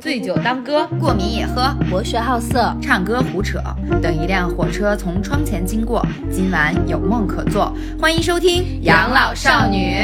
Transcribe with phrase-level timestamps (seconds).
[0.00, 3.58] 醉酒当歌，过敏也喝，博学好色，唱歌胡扯。
[4.00, 7.74] 等一辆火车从窗前经过，今晚有梦可做。
[8.00, 9.96] 欢迎收听《养老少女》。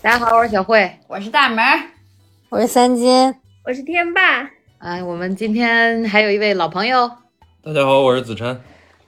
[0.00, 1.78] 大家好，我是小慧，我是大门儿，
[2.48, 3.34] 我是三金，
[3.66, 4.48] 我是天霸。
[4.78, 7.06] 哎，我们今天还有一位老朋友，
[7.62, 8.58] 大家好，我是子琛。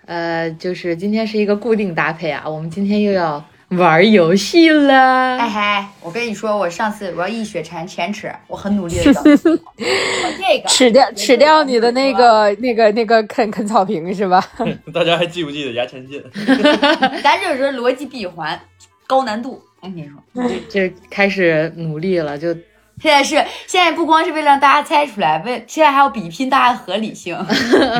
[0.05, 3.43] 呃，就是今天是一个固定搭配啊，我们今天又要
[3.77, 5.37] 玩游戏了。
[5.37, 9.23] 哎嗨，我跟你说，我上次我要一雪前前耻，我很努力的找。
[9.25, 14.45] 这个吃掉吃掉你的那个那个那个啃啃草坪是吧？
[14.93, 16.23] 大家还记不记得牙签进？
[17.23, 18.59] 咱这是逻辑闭环，
[19.07, 19.63] 高难度。
[19.81, 22.57] 我跟你说，就就开始努力了，就
[23.01, 23.35] 现在是
[23.67, 27.37] 现在不光是为了让大家猜出来，为现在还要比拼大家的合理性。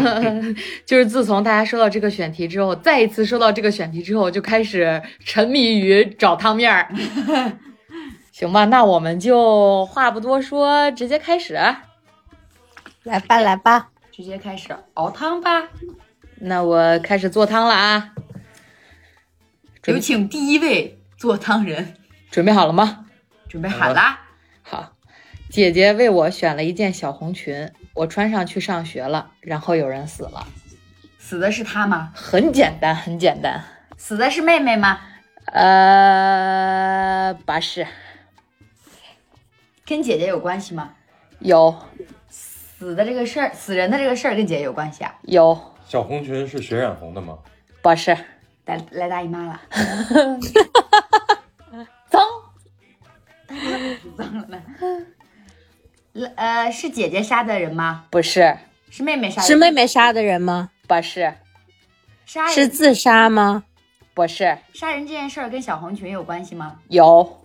[0.87, 6.89] 就是自从大家收到这个选题之后，再一次收到这个选题之后，就开始沉迷于找汤面儿。
[8.33, 11.55] 行吧，那我们就话不多说，直接开始，
[13.03, 15.65] 来吧来吧，直接开始熬汤吧。
[16.41, 18.11] 那我开始做汤了啊！
[19.87, 21.95] 有请第一位做汤人，
[22.31, 23.07] 准备好了吗？
[23.49, 24.21] 准备好了。
[25.55, 30.45] 好，姐姐为我选了一件小红裙，我穿上去上学了，然后有人死了。
[31.21, 32.11] 死的是她吗？
[32.13, 33.63] 很简单，很简单。
[33.97, 34.99] 死的是妹妹吗？
[35.53, 37.87] 呃，不是，
[39.87, 40.93] 跟姐姐有关系吗？
[41.39, 41.73] 有
[42.29, 45.15] 死的这个事儿，死人的这个事儿跟姐姐有关系啊？
[45.23, 47.39] 有，小红裙是血染红的吗？
[47.81, 48.11] 不是，
[48.65, 49.61] 来来大姨妈了，
[52.11, 52.21] 脏，
[54.19, 54.61] 脏了呢。
[56.15, 58.05] 来呃，是姐姐杀的人吗？
[58.11, 58.57] 不是，
[58.91, 59.47] 是妹妹杀的？
[59.47, 60.71] 是妹妹杀的人吗？
[60.87, 61.35] 不是，
[62.25, 63.65] 杀人是自杀吗？
[64.15, 66.77] 不是，杀人这件事儿跟小红裙有关系吗？
[66.89, 67.41] 有。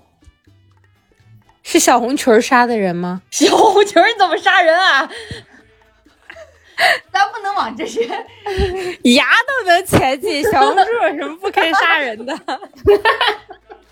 [1.64, 3.22] 是小红裙儿杀的人吗？
[3.32, 5.10] 小红裙儿怎么杀人啊？
[7.12, 8.08] 咱不能往这些。
[9.16, 12.38] 牙都能前进，小红书有什么不可以杀人的？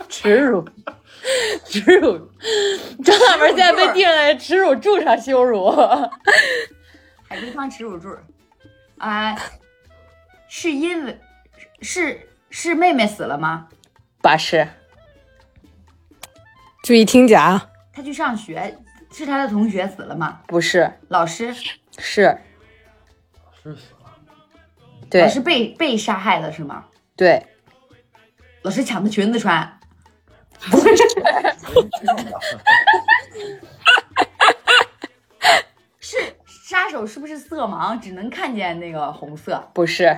[0.08, 0.64] 耻辱，
[1.66, 2.32] 耻辱！
[3.04, 5.70] 张大门现在被定在耻辱柱上羞辱。
[7.28, 8.16] 海龟汤耻辱柱，
[8.98, 9.36] 啊、
[10.48, 11.20] 是因为
[11.82, 13.68] 是是妹妹死了吗？
[14.22, 14.68] 不是，
[16.84, 18.78] 注意听讲他，去上学，
[19.12, 20.42] 是他的同学死了吗？
[20.48, 24.16] 不是，老师，是，是死了。
[25.10, 26.86] 对老师被被杀害的是吗？
[27.16, 27.46] 对，
[28.62, 29.77] 老师抢的裙子穿，
[36.00, 36.18] 是
[36.64, 39.70] 杀手是不是色盲，只能看见那个红色？
[39.74, 40.18] 不是，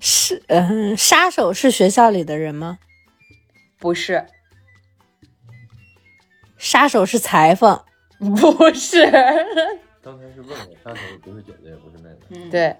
[0.00, 2.78] 是嗯，杀手是学校里的人吗？
[3.78, 4.26] 不是，
[6.56, 7.84] 杀手是裁缝，
[8.18, 9.06] 不是，
[10.02, 12.16] 刚才是问我杀手不是姐姐，也不是妹妹。
[12.30, 12.76] 嗯，对，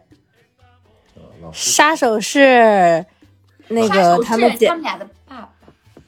[1.53, 3.05] 杀手是
[3.70, 5.50] 那个他们姐他们俩的爸爸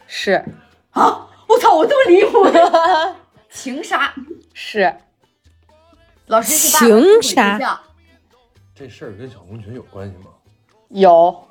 [0.07, 0.45] 是。
[0.91, 1.27] 啊！
[1.49, 3.17] 我操，我这么离谱的
[3.51, 4.13] 情杀，
[4.53, 4.95] 是，
[6.27, 7.81] 老师是爸爸情杀
[8.75, 10.31] 这事儿跟小红裙有关系吗？
[10.89, 11.49] 有，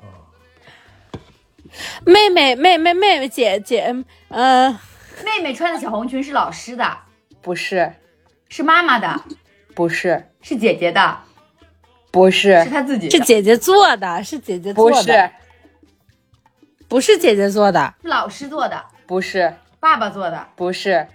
[2.04, 3.92] 妹妹妹妹妹妹姐姐，
[4.28, 4.78] 嗯、
[5.24, 6.98] 妹妹穿的小红裙是老师的，
[7.40, 7.92] 不是，
[8.48, 9.24] 是妈妈的，
[9.74, 11.18] 不是，是姐姐的，
[12.12, 15.30] 不是是，她自己，是姐姐做的，是姐姐做的，不是，
[16.92, 21.08] 不是姐姐做的，是老师做的，不是，爸爸做的，不是，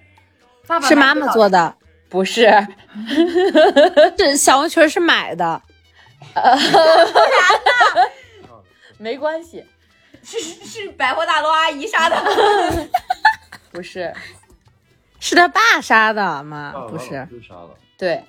[0.66, 1.76] 爸爸是妈妈做的。
[2.10, 2.50] 不是，
[4.18, 5.62] 这小红裙是买的，
[8.98, 9.64] 没关系，
[10.24, 12.16] 是是是百货大楼阿姨杀的，
[13.72, 14.12] 不是，
[15.20, 16.74] 是他爸杀的吗？
[16.90, 17.10] 不是。
[17.48, 17.70] 杀了。
[17.96, 18.24] 对，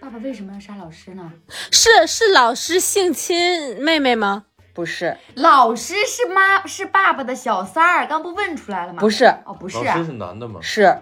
[0.00, 1.30] 爸爸为什么要杀老师呢？
[1.70, 4.46] 是是老师性侵妹妹吗？
[4.78, 9.00] 不是，老师是妈是爸爸的小三儿，刚不问出来了吗？
[9.00, 10.60] 不是，哦，不是啊老师，是男的吗？
[10.62, 10.96] 是，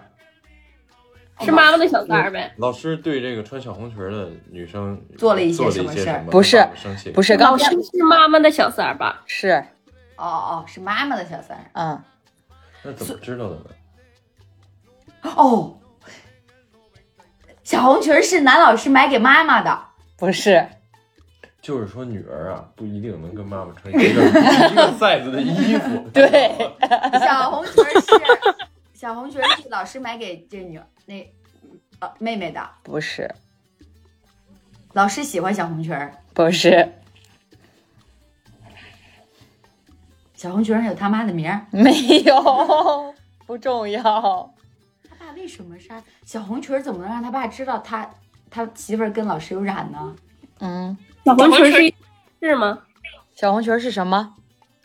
[1.41, 2.55] 是妈妈的小三儿呗？
[2.57, 6.25] 老师对这个穿小红裙的女生做了一些什么事儿？
[6.31, 6.67] 不是？
[7.13, 9.21] 不是，刚老师是妈妈的小三儿吧？
[9.27, 9.63] 是，
[10.15, 11.65] 哦哦，是妈妈的小三儿。
[11.73, 12.03] 嗯，
[12.81, 13.65] 那怎么知道的呢？
[15.35, 15.77] 哦，
[17.63, 19.79] 小红裙儿是男老师买给妈妈的，
[20.17, 20.67] 不是，
[21.67, 26.09] 就是说女儿啊，不一定能跟妈妈穿一个一个 size 的衣服。
[26.13, 26.55] 对，
[27.19, 28.09] 小红裙是
[28.93, 31.29] 小红裙是老师买给这女那
[31.99, 33.29] 呃妹妹的，不是，
[34.93, 36.89] 老师喜欢小红裙儿，不是，
[40.35, 41.91] 小红裙上有他妈的名儿，没
[42.23, 43.13] 有，
[43.45, 44.01] 不重要。
[45.09, 46.81] 他爸为什么杀小红裙？
[46.81, 48.09] 怎么能让他爸知道他
[48.49, 50.15] 他媳妇儿跟老师有染呢？
[50.59, 51.93] 嗯，小红裙是
[52.39, 52.79] 是吗？
[53.35, 54.33] 小红裙是什么？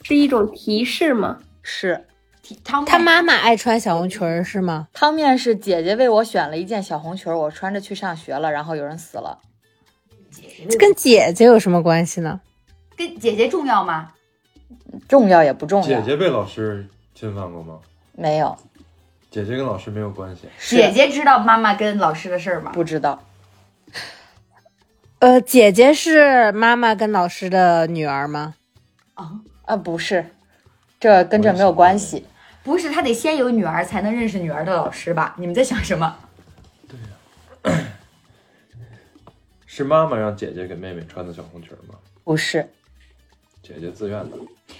[0.02, 1.38] 是一种提示吗？
[1.62, 2.04] 是
[2.42, 4.88] 提汤他妈妈爱穿小红裙儿是吗？
[4.92, 9.38] 汤面是姐姐为我选了一件小红裙，我穿着去上学了，然后有人死了。
[10.68, 12.40] 这跟姐姐有什么关系呢？
[12.96, 14.10] 跟姐姐重要吗？
[15.08, 16.84] 重要也不重要，姐姐被老师
[17.14, 17.78] 侵犯过吗？
[18.16, 18.56] 没有，
[19.30, 20.48] 姐姐跟老师没有关系。
[20.58, 22.72] 姐姐知道妈妈跟老师的事儿吗？
[22.74, 23.22] 不知道，
[25.22, 28.56] 呃，姐姐是妈妈跟老师的女儿吗？
[29.14, 30.26] 啊，啊，不是，
[30.98, 32.26] 这跟这没有关系。
[32.64, 35.36] 不是，他得先有女儿才能认识女儿的老师吧？
[35.38, 36.18] 你们在想什么？
[36.88, 36.98] 对
[37.72, 37.78] 呀
[39.64, 41.94] 是妈妈让姐姐给妹妹穿的小红裙吗？
[42.24, 42.68] 不是，
[43.62, 44.36] 姐姐自愿的。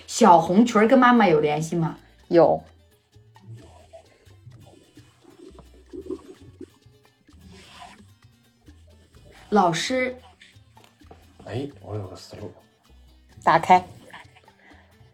[0.09, 1.97] 小红裙儿跟妈妈有联系吗？
[2.27, 2.61] 有
[9.51, 10.17] 老师
[11.53, 12.51] 哎，我有个思路。
[13.45, 13.85] 打开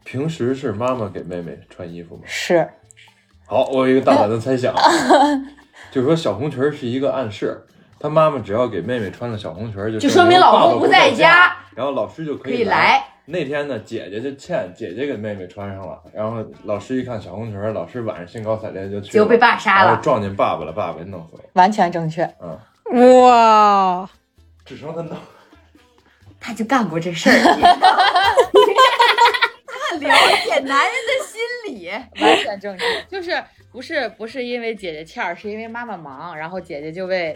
[0.04, 2.22] 平时是妈妈给妹妹穿衣服吗？
[2.26, 2.68] 是
[3.44, 4.72] 好，我有一个大胆的猜想，
[5.90, 7.60] 就是说小红裙儿是一个暗示，
[7.98, 13.02] 她妈妈只要给妹妹穿了小红裙儿，就就说明老公不在家家，然后老师就可可以来。
[13.24, 21.42] 那天呢，姐姐就欠姐姐给妹妹穿上了，然后老师一看小红裙儿，老师晚上兴高采烈就去了，结果被爸杀了然后撞见爸爸了，爸爸给弄死了。
[21.54, 22.22] 完全正确。
[22.40, 24.08] 嗯，哇，
[24.64, 25.16] 只剩他弄。
[26.40, 27.34] 他就干过这事儿。
[29.90, 30.08] 他了
[30.44, 31.88] 解男人的心理。
[32.20, 33.42] 完全正确，就是
[33.72, 37.34] 不是不是因为姐姐欠儿，是因为妈妈忙，然后姐姐就为，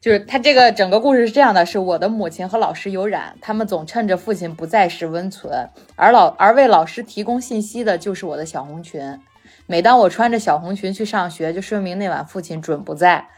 [0.00, 9.20] 就是他这个整个故事是这样的：是我的母亲和老师有染，他们总趁着父亲不在时温存，而老而为老师提供信息的就是我的小红裙。
[9.66, 13.28] 每当我穿着小红裙去上学，就说明那晚父亲准不在。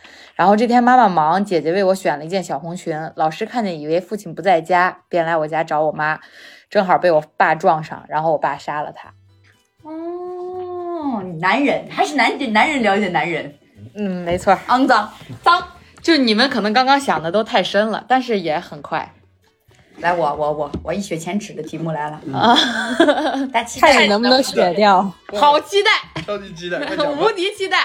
[0.40, 6.18] 然后这天妈妈忙，姐姐为我选了一件小红裙，老师看见以为父亲不在家，便来我家找我妈，
[6.70, 9.12] 正好被我爸撞上，然后我爸杀了他。
[9.82, 13.54] 哦，男人还是男人，男人了解男人，
[13.94, 14.58] 嗯，没错。
[14.66, 15.62] 肮脏脏。
[16.00, 19.12] 就你们可能刚刚想的都太深了，但是也很快。
[20.00, 22.56] 来，我我我我一雪前耻的题目来了，啊，
[23.52, 25.02] 大家期看待你能不能雪掉，
[25.34, 25.90] 好期待，
[26.22, 26.78] 超级期待，
[27.20, 27.78] 无敌期待！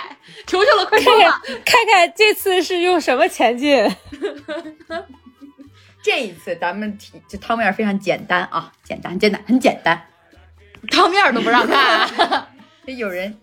[0.47, 1.41] 求求了，快说吧！
[1.65, 3.85] 看看这次是用什么前进。
[6.01, 10.01] 这一次咱们题这汤面非常简单啊，简单简单很简单。
[10.91, 12.47] 汤面都不让看
[12.85, 13.35] 有人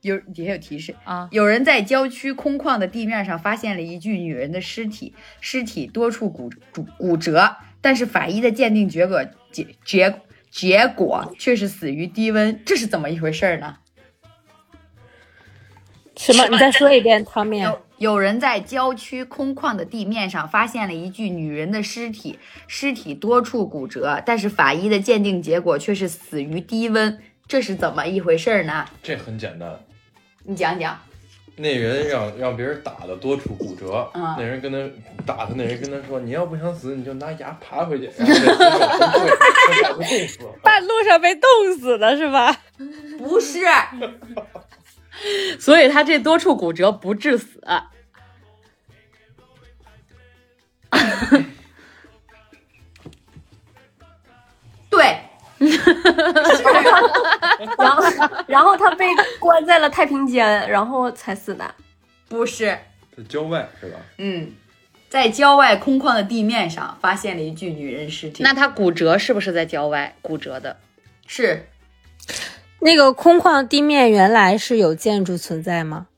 [0.00, 1.28] 有底下有提示，啊！
[1.32, 9.22] 有人在郊区空旷的地面上发现了一具女人的尸体，尸体多处骨骨骨折，但是法医的鉴定结果
[9.52, 13.76] 结结结果却是死于低温，这是怎么一回事儿呢？
[16.16, 16.48] 什么？
[16.48, 17.62] 你再说一遍，汤面。
[17.62, 28.86] 有有人在郊区空旷的地面上发现了一具女人的尸体，尸体多处骨折，但是法医的鉴定结果却是死于低温，这是怎么一回事儿呢？
[29.02, 29.78] 这很简单，
[30.44, 30.98] 你讲讲。
[31.56, 34.78] 那人让让别人打的多处骨折，嗯那人跟他
[35.24, 38.10] 打他，那人跟他说：“你要不想死，你就拿牙爬回去。”
[40.62, 41.48] 半路上被冻
[41.78, 42.60] 死的是吧？
[43.18, 43.60] 不是，
[45.60, 47.62] 所以他这多处骨折不致死，
[57.78, 58.02] 然后
[58.46, 59.06] 然后他被
[59.38, 61.74] 关在了太平间，然后才死的。
[62.28, 62.78] 不是，
[63.16, 63.98] 在郊外是吧？
[64.18, 64.52] 嗯，
[65.08, 68.42] 在郊外空旷的地面上发现了一具女人尸体。
[68.42, 70.76] 那他骨折是不是在郊外骨折的？
[71.26, 71.68] 是
[72.80, 76.08] 那个空旷地面原来是有建筑存在吗？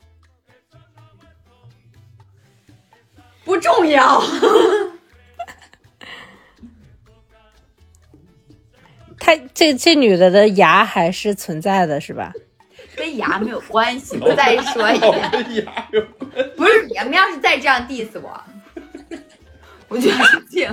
[3.44, 4.20] 不重要。
[9.26, 12.32] 她这这女的的牙还是存在的，是吧？
[12.94, 16.30] 跟牙没有关系，我再说一哦，遍，跟牙有关。
[16.56, 18.40] 不是你们要是再这样 diss 我，
[19.88, 20.16] 我就要
[20.48, 20.70] 定。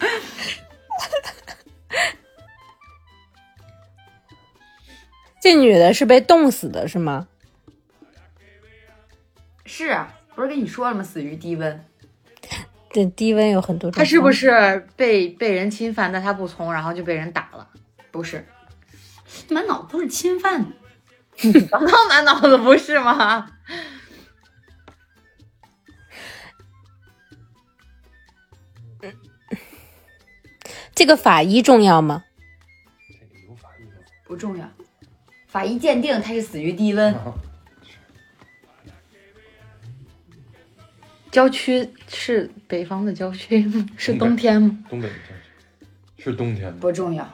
[5.42, 7.28] 这女的是被冻死的，是吗？
[9.66, 11.02] 是啊不是跟你说了吗？
[11.02, 11.84] 死于低温。
[12.90, 13.98] 这低温有很多种。
[13.98, 14.32] 他是不？
[14.32, 17.68] 是被被人侵犯，但他不从，然后就被人打了？
[18.10, 18.46] 不是，
[19.50, 20.70] 满脑子都是侵犯的。
[21.70, 23.50] 刚刚满脑子不是吗？
[30.94, 32.24] 这个法医重要吗？
[33.06, 33.90] 这个有法医吗？
[34.24, 34.68] 不重要，
[35.46, 37.14] 法医鉴定他是死于低温。
[41.30, 43.86] 郊区是北方的郊区吗？
[43.96, 44.78] 是冬天吗？
[44.88, 45.34] 东北的郊
[46.16, 46.78] 区是冬天吗？
[46.80, 47.28] 不重要。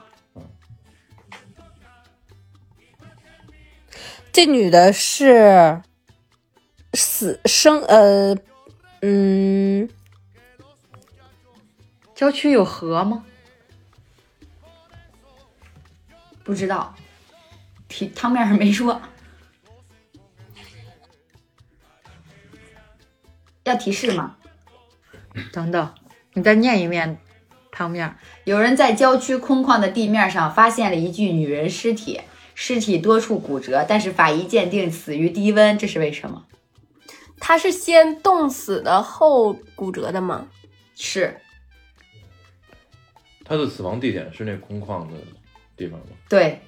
[4.32, 5.80] 这女的是
[6.92, 8.36] 死生呃
[9.02, 9.88] 嗯
[12.16, 13.24] 郊区有河吗？
[16.42, 16.94] 不知道，
[17.88, 19.00] 提汤面上没说。
[23.64, 24.36] 要提示吗？
[25.52, 25.94] 等等，
[26.34, 27.18] 你再念一遍
[27.72, 28.16] 汤面儿。
[28.44, 32.20] 有人在郊区空旷的地面上发现了一具女人尸体，
[32.54, 36.44] 尸体多处骨折，但是法医鉴定死于低温，这是为什么？
[37.40, 40.46] 他是先冻死的后骨折的吗？
[40.94, 41.40] 是
[43.44, 45.16] 他的死亡地点是那空旷的
[45.76, 46.06] 地方吗？
[46.28, 46.60] 对。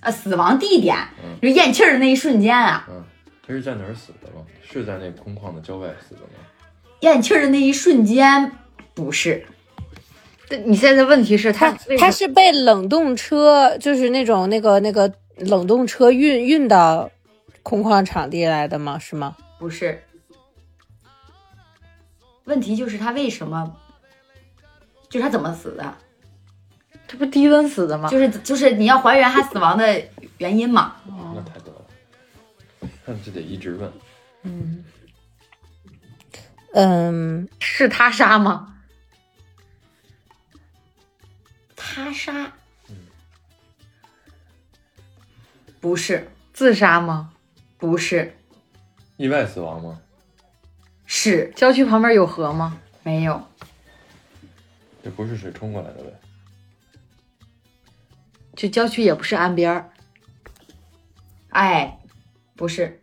[0.00, 3.04] 啊，死亡地点嗯就咽气儿的那一瞬间啊，嗯，
[3.50, 4.46] 他是在哪儿死的吗？
[4.62, 6.38] 是在那空旷的郊外死的吗？
[7.00, 8.52] 咽气儿的那一瞬间
[8.94, 9.44] 不是，
[10.48, 17.10] 但你现在的问题是他他是被冷冻车就是那种那个那个冷冻车运运到
[17.64, 18.96] 空旷场地来的吗？
[19.00, 19.36] 是吗？
[19.58, 20.00] 不是。
[22.44, 23.76] 问题就是他为什么，
[25.08, 25.96] 就是他怎么死的，
[27.08, 28.08] 他不低温死的吗？
[28.08, 30.00] 就是就是你要还原他死亡的
[30.38, 30.94] 原因嘛？
[31.34, 31.58] 那太
[33.04, 33.92] 那就得一直问。
[34.42, 34.84] 嗯，
[36.74, 38.76] 嗯，是他杀吗？
[41.76, 42.52] 他杀？
[42.88, 42.96] 嗯
[45.80, 47.32] 不是，自杀吗？
[47.78, 48.36] 不是，
[49.16, 50.00] 意外死亡吗？
[51.06, 52.78] 是郊区旁边有河吗？
[53.02, 53.42] 没有，
[55.02, 56.12] 这不是水冲过来的呗？
[58.54, 59.90] 就郊区也不是岸边儿，
[61.48, 61.98] 哎，
[62.60, 63.00] 不是，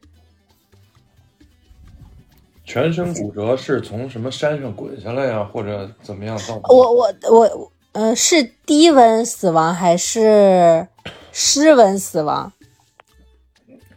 [2.63, 6.67] 全身骨折是从什么山上滚下来呀，或者怎么样造成的？
[6.69, 10.87] 我我我呃是低温死亡还是
[11.31, 12.53] 湿温死亡？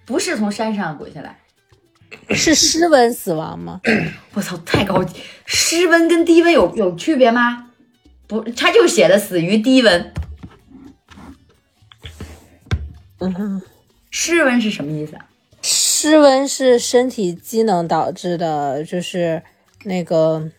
[0.07, 1.39] 不是从山上滚下来。
[2.31, 3.83] 是湿温死亡吗？
[4.33, 5.21] 我操，太高级！
[5.45, 7.71] 湿温跟低温有有区别吗？
[8.27, 10.15] 不，他就写的死于低温。
[13.19, 13.63] 嗯哼，
[14.11, 15.27] 湿温是什么意思啊？
[16.03, 19.43] 湿温是身体机能导致的，就是
[19.85, 20.51] 那个，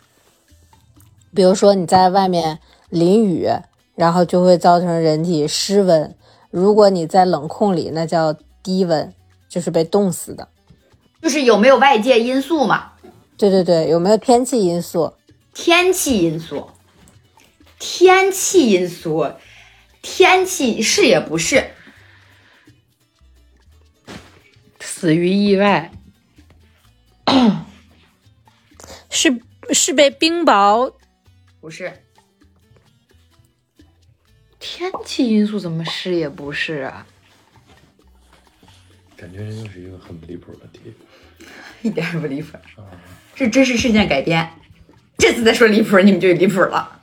[1.33, 3.49] 比如说你在外面淋雨，
[3.95, 6.15] 然后就会造成人体湿温。
[6.51, 9.11] 如果你在冷空里，那叫低温，
[9.49, 10.47] 就是被冻死的。
[11.23, 12.91] 就是有没有外界因素嘛？
[13.35, 15.11] 对对对，有没有天气因素？
[15.55, 16.67] 天气因素，
[17.79, 19.25] 天气因素，
[20.03, 21.71] 天气是也不是？
[25.01, 25.91] 死于意外，
[29.09, 29.41] 是
[29.73, 30.93] 是被冰雹？
[31.59, 31.91] 不是，
[34.59, 37.07] 天气因素怎么是也不是啊？
[39.17, 40.93] 感觉这又是一个很不离谱的题。
[41.81, 42.55] 一点儿也不离谱，
[43.33, 44.47] 是真实事件改编。
[45.17, 47.01] 这次再说离谱，你们就离谱了。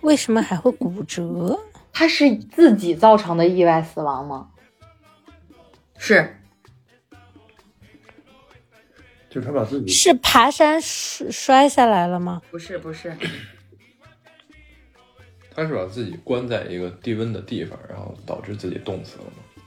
[0.00, 1.60] 为什么还会骨折？
[2.02, 4.48] 他是自己造成的意外死亡吗？
[5.96, 6.36] 是
[9.30, 12.42] 就是他把自己是爬山摔摔下来了吗？
[12.50, 13.16] 不是不是？
[15.54, 19.62] 他是把自己关在一个低温的地方，然后导致自己冻死了吗？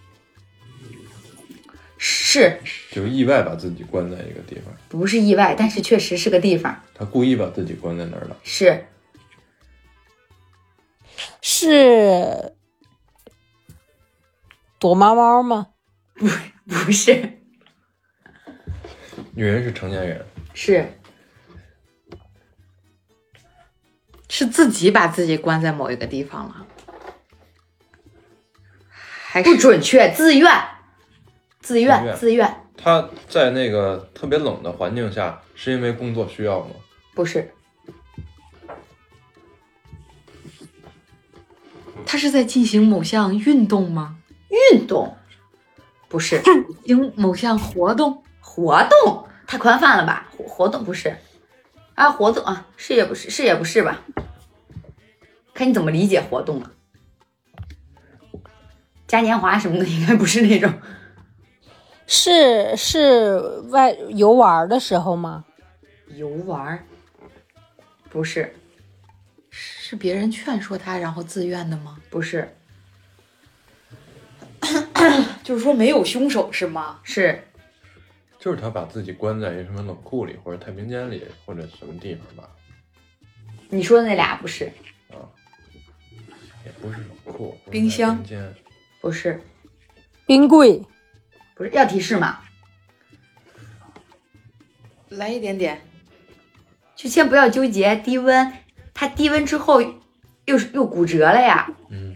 [1.98, 2.60] 是
[2.92, 5.56] 就是意外把自己关在一个地方，不是意外？
[5.58, 6.84] 但是确实是个地方。
[6.94, 8.36] 他故意把自己关在那儿的。
[8.44, 8.86] 是
[11.42, 12.54] 是
[14.80, 15.68] 躲猫猫吗？
[16.16, 16.28] 不
[16.68, 17.40] 不是？
[19.34, 20.88] 女人是成年人，是。
[24.28, 26.68] 是自己把自己关在某一个地方了，
[28.90, 30.52] 还不准确，自愿，
[31.62, 36.72] 自自愿，愿自愿，她在那个特别冷的环境下，是因为工作需要吗？
[37.14, 37.54] 不是
[42.06, 44.18] 他是在进行某项运动吗？
[44.72, 45.18] 运动，
[46.08, 48.24] 不是进行某项活动？
[48.40, 50.30] 活动，太宽泛了吧？
[50.38, 51.18] 活活动不是
[51.96, 54.02] 啊，活动啊，是也不是，是也不是吧？
[55.54, 56.72] 看你怎么理解活动了。
[59.08, 60.74] 嘉年华什么的，应该不是那种。
[62.08, 65.44] 是是外游玩的时候吗？
[66.10, 66.86] 游玩，
[68.10, 68.56] 不是，
[69.88, 72.02] 是别人劝说他，然后自愿的吗？
[72.10, 72.52] 不是，
[75.44, 77.00] 就是说没有凶手是吗？
[77.04, 77.40] 是
[78.40, 82.50] 就是他把自己关在一个什么冷库里，或者太平间里，或者什么地方吧，
[83.70, 84.66] 你说的那俩不是
[85.12, 85.22] 啊？
[86.66, 88.24] 也不是冷库，冰箱
[89.00, 89.40] 不是，
[90.26, 90.82] 冰柜，
[91.54, 92.40] 不是要提示吗？
[95.10, 95.80] 来一点点，
[96.96, 98.52] 就先不要纠结低温，
[98.96, 99.82] 它低温之后
[100.46, 101.70] 又是又骨折了呀？
[101.90, 102.16] 嗯，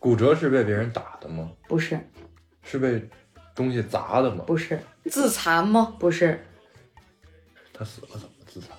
[0.00, 1.48] 骨折是被别人打的吗？
[1.68, 1.98] 不是，
[2.62, 3.08] 是被
[3.54, 4.42] 东西砸的吗？
[4.44, 5.94] 不是，自残吗？
[6.00, 6.44] 不是，
[7.72, 8.70] 他死了怎么自残？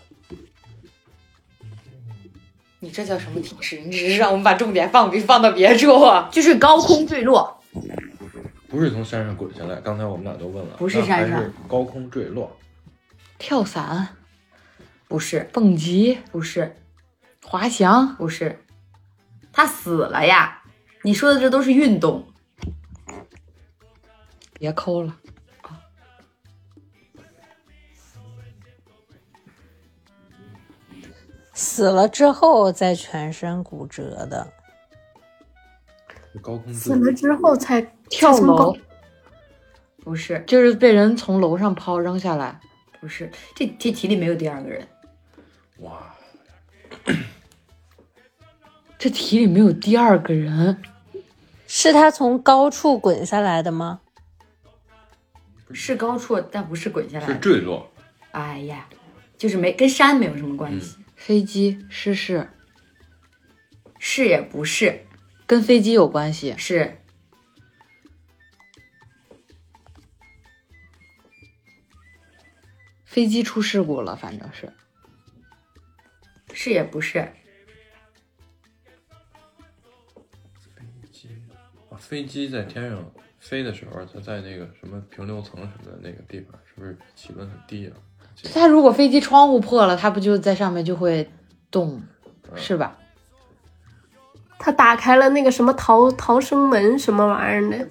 [2.82, 3.80] 你这叫什么提示？
[3.80, 6.02] 你只是让我们把重点放放到别处。
[6.02, 7.62] 啊就是高空坠落，
[8.68, 12.58] 不是从山上滚下来，刚才我们俩都问了，不是山上是高空坠落。
[13.38, 14.08] 跳伞、
[15.10, 16.76] 不是，蹦极、不是，
[17.44, 18.64] 滑翔，不是，
[19.52, 20.62] 他死了呀！
[21.02, 22.28] 你说的这都是运动，
[24.54, 25.18] 别抠了。
[31.54, 34.54] 死了之后再全身骨折的，
[36.40, 38.78] 高空死，了之后才跳楼？
[40.04, 42.60] 不是，就是被人从楼上抛扔下来。
[43.02, 44.88] 不是，这这题里没有第二个人，
[45.80, 46.16] 哇，
[48.98, 50.82] 这题里没有第二个人，
[51.68, 54.02] 是他从高处滚下来的吗？
[55.72, 57.36] 是高处，但不是滚下来是。
[57.38, 57.92] 坠落，
[58.32, 58.90] 哎呀，
[59.38, 62.50] 就是没跟山没有什么关系，飞机失事
[64.00, 65.06] 是也不是，
[65.46, 66.56] 跟飞机有关系。
[66.58, 66.96] 是。
[73.06, 74.74] 飞机出事故了，反正是
[76.54, 77.20] 是也不是，
[81.90, 87.96] 啊，飞机在天上飞的时候，它在那个什么平流层什么的那个地方，是不是气温很低啊？
[88.54, 91.30] 它如果飞机窗户破了，它不就在上面就会
[91.72, 92.02] 动，
[92.56, 92.98] 是吧？
[94.62, 97.88] 他打开了那个什么逃逃生门什么玩意儿的，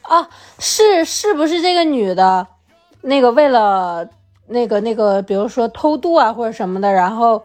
[0.00, 0.26] 啊，
[0.58, 2.46] 是是不是这个女的，
[3.02, 4.08] 那个为了
[4.46, 7.42] 那个那个，比如说偷渡啊或者什么的，然后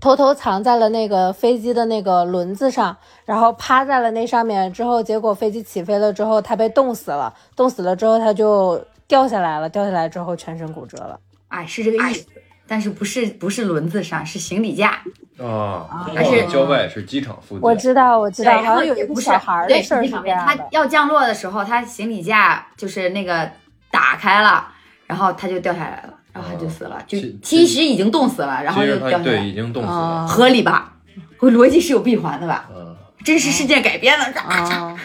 [0.00, 11.18] 偷偷藏在了那个飞机的那个轮子上，然后趴在了那上面，之后结果飞机起飞了之后，他被冻死了，冻死了之后他就掉下来了，掉下来之后全身骨折了。
[11.48, 12.26] 哎，是这个意思，
[12.66, 15.02] 但是不是不是轮子上，是行李架，
[15.38, 20.62] 啊，而且郊外是机场附近，我知道，我知道，然后好像有一个小孩儿的事儿是机场面这样的。
[20.62, 23.50] 他要降落的时候，他行李架就是那个
[23.90, 24.68] 打开了，
[25.08, 30.92] 然后他就掉下来了，然后他就死了，就其其实已经冻死了，然后其实它就掉下来，对已经冻死了，啊合理吧？
[31.40, 32.68] 我逻辑是有闭环的吧？
[32.72, 32.94] 嗯，
[33.24, 34.96] 真实事件改编的，啊，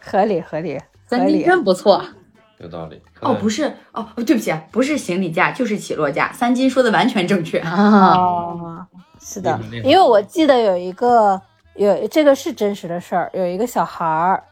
[0.00, 1.44] 合理合理合三金理。
[1.44, 2.04] 真不错。
[2.58, 3.02] 有道理。
[3.20, 6.32] 哦，不是，哦，对不起，不是行李架，就是起落架。
[6.32, 7.58] 三金说的完全正确。
[7.58, 8.86] 啊，哦，
[9.20, 11.40] 是的因为我记得有一个
[11.74, 14.44] 有这个是真实的事儿，有一个小孩儿，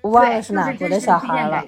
[0.00, 1.64] 我忘了，是哪国的小孩了。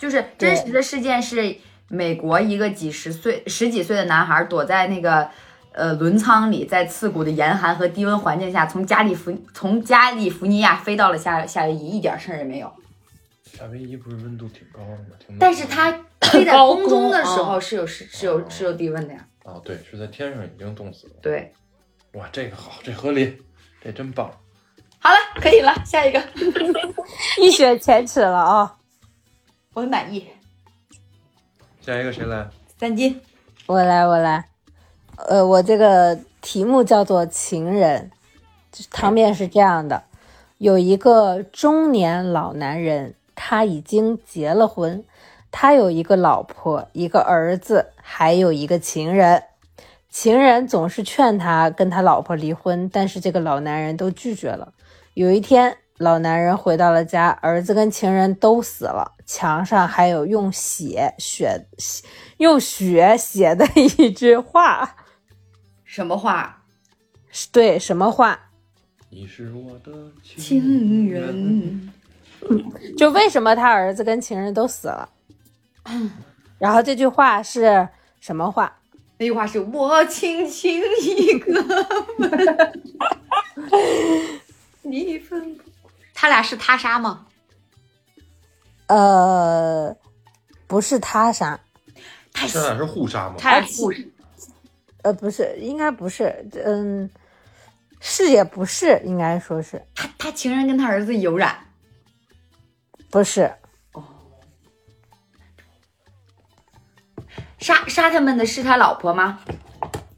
[0.00, 1.54] 就是真实的事件是
[1.88, 5.28] 美国一个几十岁、十几岁的男孩躲在那个
[5.72, 12.72] 呃轮舱里，在刺骨的严寒和低温环境下，从加利福从加利福尼亚飞到了夏夏威夷，一点事儿也没有。
[13.44, 15.36] 夏威夷不是温度挺高的吗？
[15.38, 15.92] 但是他
[16.32, 19.26] 飞在空中的时候是有是是有是有低温的呀。
[19.44, 21.12] 哦，对，是在天上已经冻死了。
[21.20, 21.52] 对，
[22.14, 23.36] 哇，这个好，这合理，
[23.84, 24.30] 这真棒。
[24.98, 26.22] 好了，可以了，下一个，
[27.38, 28.76] 一雪前耻了啊！
[29.72, 30.26] 我很满意。
[31.80, 32.48] 下一个谁来？
[32.76, 33.20] 三金，
[33.66, 34.44] 我来，我来。
[35.28, 38.10] 呃，我这个题目叫做情人，
[38.72, 40.02] 就是汤面是这样的：
[40.58, 45.04] 有一个中年老男人，他已经结了婚，
[45.52, 49.44] 他有一个老婆，一个儿子，还有一个情人。
[50.08, 54.72] 情人总是劝他跟他老婆离婚，但是这个老男人都拒绝了。
[55.14, 61.66] 有一天，老男人回到了家，儿子跟情人都死了，墙上还有用血血
[62.38, 64.96] 用血写的一句话，
[65.84, 66.62] 什么话？
[67.52, 68.48] 对，什么话？
[69.10, 71.92] 你是我的情人。
[72.96, 75.06] 就为什么他儿子跟情人都死了？
[76.58, 77.86] 然后这句话是
[78.20, 78.74] 什么话？
[79.18, 81.62] 那句话是我轻轻一个
[82.16, 82.72] 吻，
[84.80, 85.69] 你分不
[86.20, 87.26] 他俩是他杀吗？
[88.88, 89.96] 呃，
[90.66, 91.58] 不是他杀，
[92.30, 93.36] 太这俩是互杀吗？
[93.38, 94.06] 他俩是故事。
[95.02, 97.08] 呃，不是，应该不是，嗯，
[98.00, 101.58] 是也不是，应该说是他他情人跟他儿子有染，
[103.08, 103.50] 不是？
[107.58, 109.40] 杀杀他们的是他老婆吗？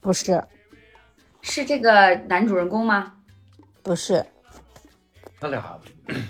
[0.00, 0.42] 不是，
[1.42, 3.14] 是这个男主人公吗？
[3.84, 4.26] 不是，
[5.42, 5.76] 他俩，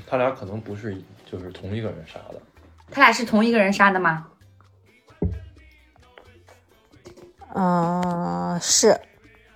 [0.06, 0.96] 他俩可能不是
[1.30, 2.40] 就是同一个人杀的。
[2.90, 4.26] 他俩是同一个人杀的吗？
[7.54, 8.98] 嗯、是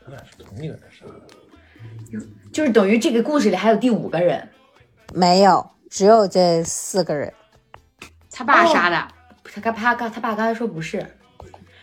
[0.05, 2.21] 他俩是同一个人杀的。
[2.53, 4.47] 就是等于这个故事里还有第五个人，
[5.15, 7.33] 没有，只有这四个人。
[8.31, 9.09] 他爸杀的，
[9.43, 11.17] 他他他他爸刚才说不是，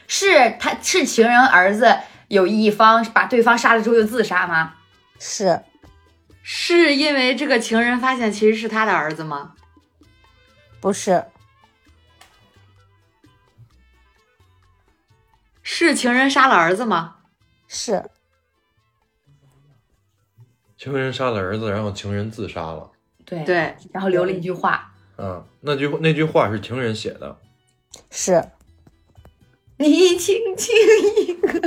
[0.05, 1.91] 是他是情人儿子
[2.27, 4.75] 有一方把对方杀了之后又自杀吗？
[5.17, 5.59] 是
[6.43, 9.56] 是因为这个情人发现其实是他的儿子吗？
[10.79, 11.25] 不是？
[15.62, 17.15] 是情人杀了儿子吗？
[17.67, 18.12] 是
[20.77, 22.91] 情人杀了儿子，然后情人自杀了。
[23.25, 27.39] 对，对，然后留了一句话嗯，那句那句话是情人写的。
[28.12, 28.43] 是
[29.79, 30.75] ，：“你轻轻
[31.25, 31.62] 一个。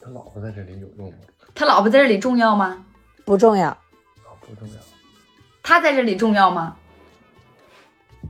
[0.00, 1.18] 他老婆在这里有用吗？”
[1.54, 2.84] 他老婆在这里重要吗？
[3.24, 3.68] 不重要。
[3.68, 3.78] 啊，
[4.40, 4.74] 不重要。
[5.62, 6.76] 他在这里重要吗？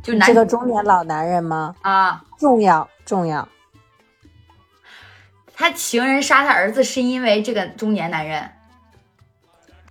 [0.03, 1.75] 就男这个中年老男人吗？
[1.83, 3.49] 啊，重要，重要。
[5.55, 8.53] 他情人杀他儿子是因为这个中年男人，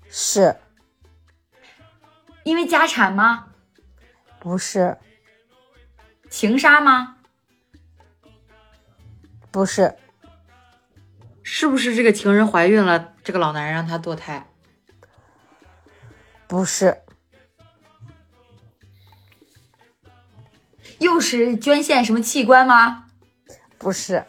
[0.09, 0.55] 是
[2.43, 3.47] 因为家产吗？
[4.39, 4.97] 不是？
[6.29, 7.17] 情杀吗？
[9.51, 9.97] 不是，
[11.49, 14.45] 是不是这个情人怀孕了，这个老男人让他堕胎？
[16.45, 17.03] 不是，
[20.99, 23.05] 又是捐献什么器官吗？
[23.77, 24.25] 不是，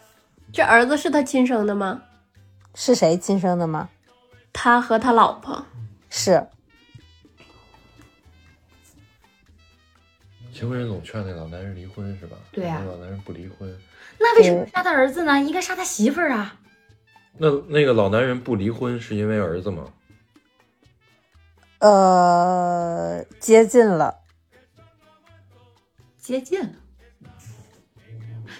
[0.53, 2.03] 这儿子是他亲生的吗？
[2.73, 3.89] 是谁亲生的吗？
[4.53, 5.65] 他和他老婆，
[6.09, 6.47] 是
[10.53, 12.37] 情人总劝那老男人离婚是吧？
[12.53, 13.77] 对啊那老男人不离婚。
[14.17, 15.37] 那为什么杀他儿子呢？
[15.41, 16.55] 应该杀他媳妇儿啊！
[17.41, 19.85] 那那个老男人不离婚是因为儿子吗？
[21.79, 24.19] 呃，接近了，
[26.17, 26.69] 接近了，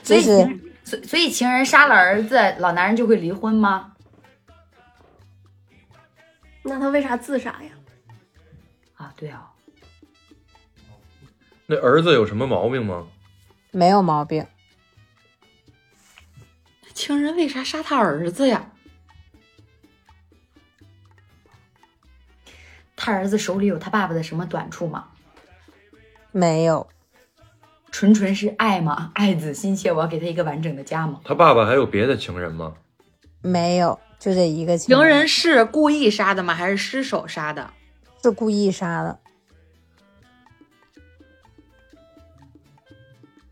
[0.01, 3.93] 所以就是情所所以情人杀了儿子，老男人就会离婚吗？
[6.63, 7.71] 那他为啥自杀呀？
[8.95, 9.51] 啊，对啊，
[11.65, 13.07] 那儿子有什么毛病吗？
[13.71, 14.47] 没有毛病。
[16.99, 18.73] 情人为啥杀他儿子呀？
[22.93, 25.07] 他儿子手里有他爸爸的什么短处吗？
[26.33, 26.89] 没有，
[27.89, 29.12] 纯纯是爱吗？
[29.15, 31.21] 爱子心切，我要给他一个完整的家吗？
[31.23, 32.73] 他爸爸还有别的情人吗？
[33.41, 36.53] 没有，就这一个情情人是故意杀的吗？
[36.53, 37.71] 还是失手杀的？
[38.21, 39.17] 是故意杀的。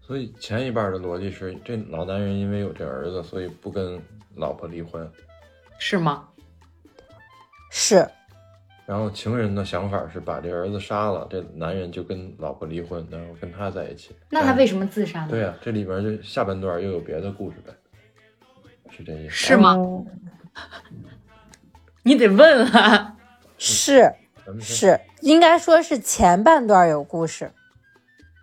[0.08, 4.02] 所以前一半的逻辑是，这老男人因为有这儿子，所以不跟
[4.36, 5.12] 老婆离婚。
[5.78, 6.30] 是吗？
[7.70, 8.08] 是
[8.86, 14.14] 然后情人的想法是把这儿子杀了，这男人就跟老婆离婚，然后跟他在一起。
[14.14, 15.28] 嗯那他为什么自杀呢？
[15.30, 17.74] 对呀、这里边就下半段又有别的故事呗，
[18.90, 19.36] 是这意思。
[19.36, 19.76] 是吗？
[19.76, 20.06] 嗯
[22.02, 23.14] 你得问啊。
[23.58, 24.10] 是
[24.62, 27.52] 是，应该说是前半段有故事。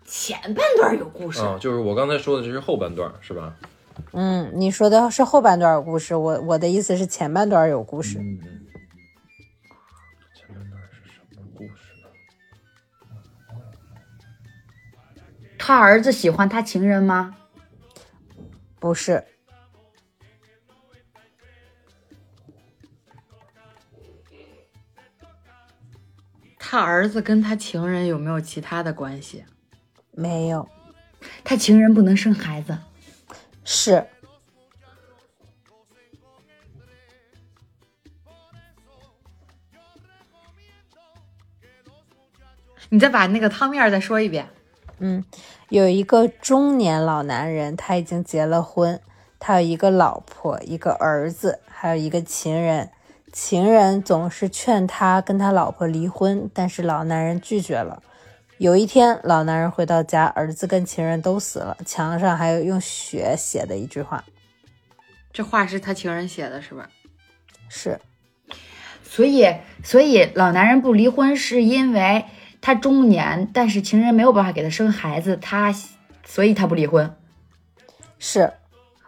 [0.05, 3.55] 前半段有故事，啊、就是我刚才说的，这是后半段，是吧？
[4.11, 8.15] 嗯，你说的是后半段有故事，我我的意思是前半段有故事。
[10.35, 12.09] 前半段是什么故事呢？
[15.57, 17.35] 他儿子喜欢他情人吗？
[18.79, 19.23] 不是，
[26.59, 29.43] 他儿子跟他情人有没有其他的关系？
[30.17, 30.67] 没有，
[31.43, 32.77] 他情人不能生孩子，
[33.65, 34.07] 是
[42.89, 44.47] 你再把那个汤面儿再说一遍。
[44.99, 45.25] 嗯，
[45.67, 49.01] 有一个中年老男人，他已经结了婚，
[49.37, 52.89] 他有一个老婆，一个儿子，还有一个情人。
[53.33, 58.01] 情人总是劝他跟他老婆离婚，但是老男人拒绝了。
[58.57, 64.23] 有一天，老男人回到家，儿子跟情人都死了，墙上还有用血写的一句话，
[65.33, 66.89] 这话是他情人写的，是吧？
[67.67, 67.99] 是
[69.03, 72.25] 所以所以老男人不离婚是因为
[72.61, 75.73] 他中年，但是情人没有办法给他生孩子，他
[76.23, 77.13] 所以他不离婚。
[78.17, 78.53] 是，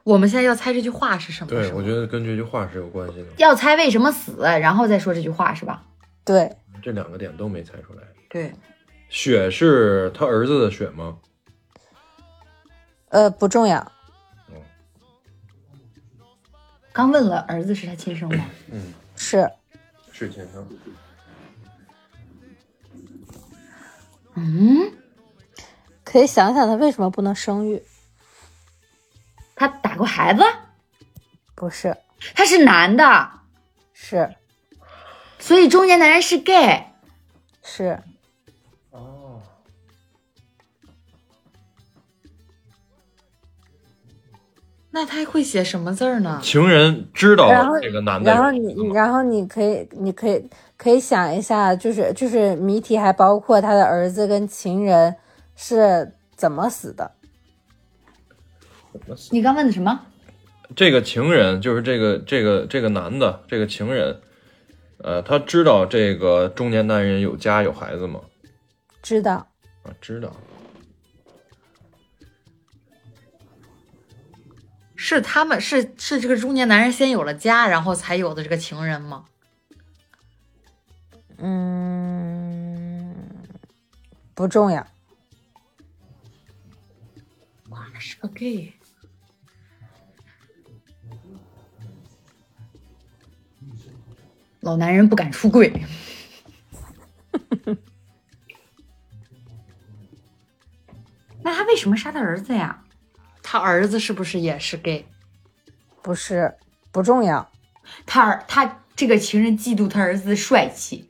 [0.03, 1.49] 我们现在要猜这句话是什么？
[1.49, 3.27] 对，我觉得跟这句话是有关系的。
[3.37, 5.83] 要猜为什么死，然后再说这句话是吧？
[6.25, 8.03] 对，这两个点都没猜出来。
[8.29, 8.53] 对，
[9.09, 11.17] 雪是他儿子的血吗？
[13.09, 13.91] 呃，不重要，
[16.91, 18.45] 刚问了儿子是他亲生吗？
[18.69, 19.49] 嗯，是
[20.11, 20.67] 是亲生。
[24.35, 24.91] 嗯，
[26.03, 27.81] 可以想想他为什么不能生育？
[29.55, 30.43] 他打过孩子，
[31.55, 31.97] 不是，
[32.35, 33.31] 他是男的，
[33.93, 34.35] 是
[35.39, 36.85] 所以中年男人是 gay。
[37.63, 38.03] 是，
[44.97, 46.39] 那他会写什么字儿呢？
[46.41, 50.43] 情人知道这个男的然后你然后你可以你可以
[50.75, 55.15] 可以想一下，就是就是谜题还包括他的儿子跟情人
[55.55, 57.11] 是怎么死的？
[59.29, 59.99] 你刚问的什么？
[60.75, 64.19] 这个情人就是这个这个这个男的这个情人，
[65.03, 68.19] 呃，他知道这个中年男人有家有孩子吗？
[69.03, 69.47] 知道
[69.83, 70.35] 啊，知道。
[74.97, 79.25] 是他们是是这个中年男人先有了家，然后才有的这个情人吗？
[81.37, 83.15] 嗯，
[84.33, 84.85] 不重要，
[87.69, 88.73] 哇，那是个 gay。
[94.61, 95.71] 老男人不敢出柜。
[101.43, 102.83] 那他为什么杀他儿子呀？
[103.49, 105.05] 他儿子是不是也是 gay？
[106.01, 106.57] 不是
[106.91, 107.49] 不重要，
[108.05, 111.09] 他儿他这个情人嫉妒他儿子的帅气。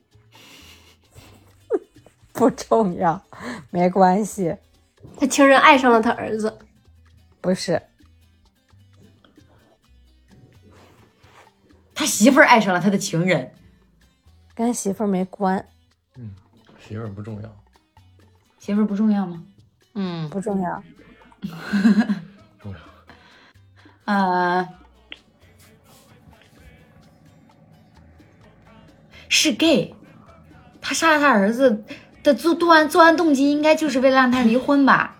[2.33, 3.25] 不重要，
[3.71, 4.55] 没关系，
[5.19, 6.59] 他情人爱上了他儿子，
[7.41, 7.81] 不是
[11.95, 13.51] 他媳妇儿爱上了他的情人，
[14.53, 15.67] 跟媳妇儿没关，
[16.15, 16.35] 嗯
[16.87, 17.63] 媳妇儿不重要，
[18.59, 19.43] 媳妇儿不重要吗？
[19.95, 20.83] 嗯，不重要，
[21.41, 22.26] 重要。
[24.07, 24.65] 呃，
[29.27, 29.93] 是 gay，
[30.79, 31.83] 他杀了他儿子
[32.23, 35.17] 的作作案作案动机应该就是为了让他离婚吧？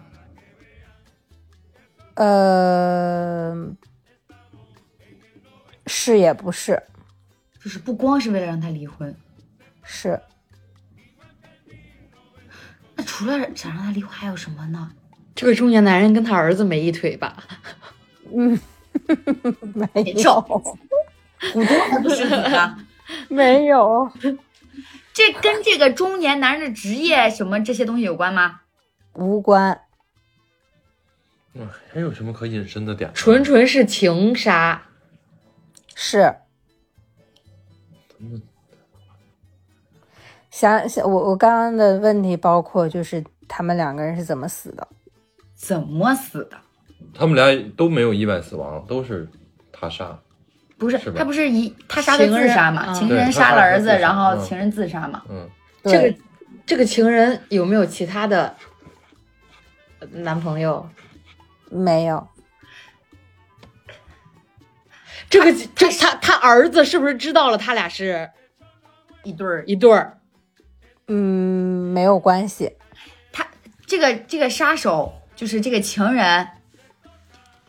[2.14, 3.76] 呃，
[5.86, 6.82] 是也不是，
[7.62, 9.14] 就是不光是为了让他离婚，
[9.84, 10.18] 是
[12.96, 14.94] 那除了想让他离婚还有什么呢？
[15.36, 17.44] 这个中年男人跟他儿子没一腿吧？
[19.94, 20.78] 没跳有，股
[21.54, 22.78] 东还不是你呢？
[23.30, 24.12] 没有，
[25.14, 28.62] 这跟这个中年男人的职业什么这些东西有关吗？
[29.14, 29.82] 无关，
[31.54, 33.10] 嗯，还有什么可隐身的点？
[33.14, 34.84] 纯纯是情杀，
[35.96, 36.36] 是。
[40.52, 44.88] 想想我我刚刚的问题包括就是他们两个人是怎么死的？
[45.56, 46.58] 怎么死的？
[47.14, 49.28] 他们俩都没有意外死亡，都是
[49.72, 50.18] 他杀。
[50.78, 52.86] 不是是他不是一他杀的情人自杀嘛？
[52.88, 55.24] 嗯情人杀了儿子，然后嗯情人自杀嘛？
[55.28, 55.50] 嗯，
[55.84, 56.18] 这个
[56.68, 58.56] 这个情人有没有其他的
[60.00, 60.88] 呃男朋友？
[61.72, 62.28] 没有，
[65.30, 68.30] 这个这他他儿子是不是知道了他俩是
[69.24, 69.64] 一对儿。
[69.66, 70.20] 一对儿？
[71.08, 72.72] 嗯，没有关系，
[73.32, 73.48] 他
[73.86, 76.48] 这个这个杀手就是这个情人，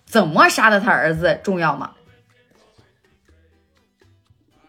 [0.09, 1.95] 怎么杀的他儿子重要吗？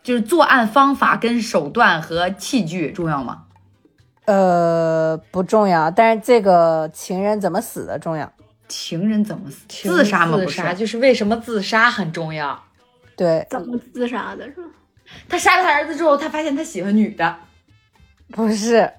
[0.04, 3.46] 就是作案方法跟手段和器具重要吗？
[4.26, 8.32] 呃，不重要，但是这个情人怎么死的重要。
[8.68, 9.66] 情人怎么死？
[9.68, 10.38] 情自杀吗？
[10.38, 12.64] 自杀，就是为什么自杀很重要？
[13.16, 14.46] 对，怎么自杀的？
[14.46, 14.64] 是吧？
[15.28, 17.38] 他杀了他儿子之后，他发现他喜欢女的，
[18.30, 18.92] 不是，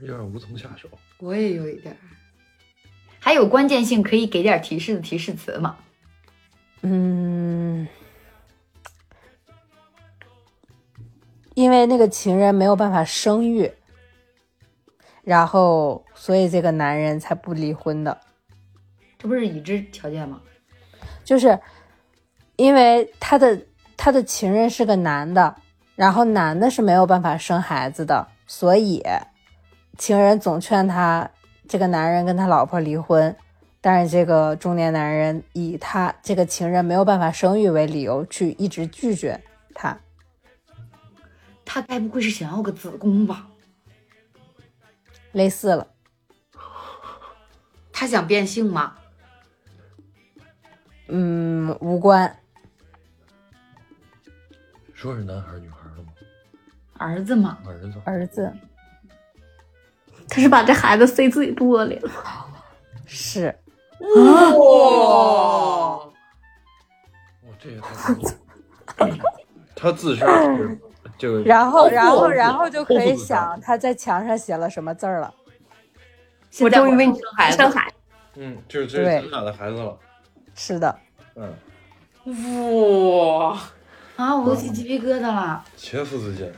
[0.00, 0.88] 有点无从下手。
[1.20, 1.98] 我也有一点儿。
[3.20, 5.76] 还有关键性可以给点提示的提示词吗？
[6.82, 7.86] 嗯，
[11.54, 13.70] 因为那个情人没有办法生育，
[15.24, 18.20] 然后所以这个男人才不离婚的，
[19.18, 20.40] 这不是已知条件吗？
[21.24, 21.58] 就是
[22.56, 23.60] 因为他的
[23.96, 25.56] 他的情人是个男的，
[25.96, 29.04] 然后男的是没有办法生孩子的，所以
[29.98, 31.28] 情人总劝他
[31.66, 33.36] 这个男人跟他老婆离婚，
[33.80, 39.42] 但是这个中年男人以他这个情人没有办法生育为理由，去一直拒绝
[39.74, 39.98] 他。
[41.64, 43.48] 他该不会是想要个子宫吧？
[45.32, 45.86] 类似了，
[47.92, 48.94] 他想变性吗？
[51.08, 52.38] 嗯，无关。
[54.94, 56.12] 说是男孩儿女孩儿的吗？
[56.94, 57.58] 儿子吗？
[57.66, 58.00] 儿子。
[58.04, 58.52] 儿子
[60.38, 62.10] 他是把这孩子塞自己肚子里了。
[63.06, 63.52] 是
[63.98, 64.50] 哇！
[65.96, 66.10] 哇，
[67.58, 68.34] 这也太恐怖了
[69.74, 70.78] 他自杀是
[71.18, 75.34] 这个，然后，然后，然后就可以想他在墙上写了什么字儿了。
[76.60, 77.94] 我终于为你生孩子生孩子，
[78.36, 79.98] 嗯，就是这是对咱俩的孩子了。
[80.54, 80.98] 是的，
[81.34, 81.52] 嗯，
[83.44, 83.58] 哇！
[84.16, 85.64] 啊，我都起鸡皮疙瘩了。
[85.76, 86.52] 切腹自尽。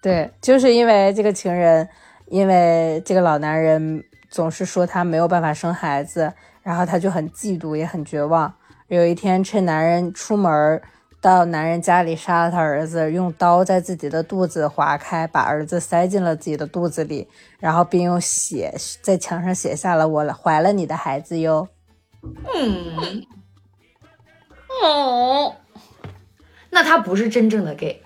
[0.00, 1.88] 对，就是因为这个情人，
[2.32, 8.50] 因为这个老男人总是说他没有办法生孩子，然后他就很嫉妒，也很绝望。
[8.88, 10.80] 有一天，趁男人出门
[11.20, 21.68] 到男人家里杀了他儿子，用刀在自己的肚子划开，把儿子塞进了自己的肚子里，然后并用血在墙上写下了“我怀了你的孩子哟。
[22.22, 23.26] 嗯，
[24.82, 25.54] 哦，
[26.70, 28.01] 那他不是真正的 gay，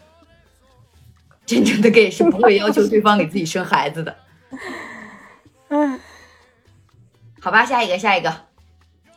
[1.46, 4.16] 真正的 gay 是不会要求对方给自己生孩子的。
[5.68, 5.98] 嗯，
[7.40, 8.34] 好吧，下一个，下一个，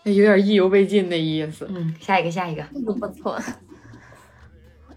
[0.04, 1.68] 有点意犹未尽的意思。
[1.70, 2.64] 嗯，下一个，下一个。
[2.86, 3.40] 不不错。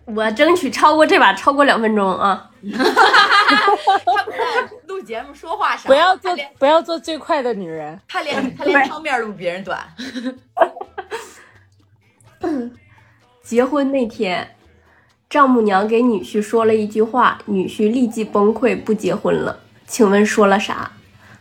[0.04, 2.50] 我争取超过这把，超过两分钟啊！
[2.62, 7.98] 他不但录节目说话”，少，不要做连不要做最快的女人。
[8.08, 9.78] 他连他连汤面都比别人短。
[13.42, 14.56] 结婚那天，
[15.32, 19.60] 丈母娘给女婿说了一句话，女婿立即崩溃，不结婚了。
[19.86, 20.92] 请问说了啥？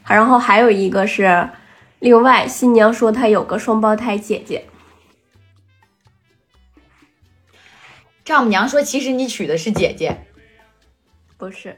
[0.07, 1.49] 然后还有一个是，
[1.99, 4.63] 另外新娘说她有个双胞胎姐姐，
[8.23, 10.25] 丈母娘说：“其实你娶的是姐姐，
[11.37, 11.77] 不是，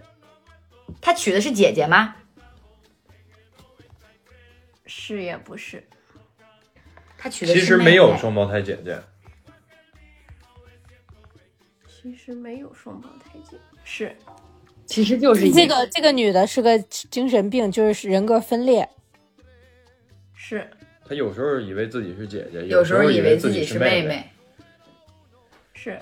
[1.02, 2.14] 她娶的是姐姐吗？
[4.86, 5.88] 是也不是，
[7.18, 9.02] 她娶的其是妹妹实没有双胞胎姐姐，
[12.04, 14.14] 其实没有双胞胎姐，是
[14.86, 18.90] 其实就是这个这个女的是个精神病，就是人格分裂。
[20.36, 20.70] 是
[21.08, 24.02] 她有时候以为自己是姐姐，有时候以为自己是妹。
[24.02, 24.32] 妹妹，
[25.74, 25.98] 是，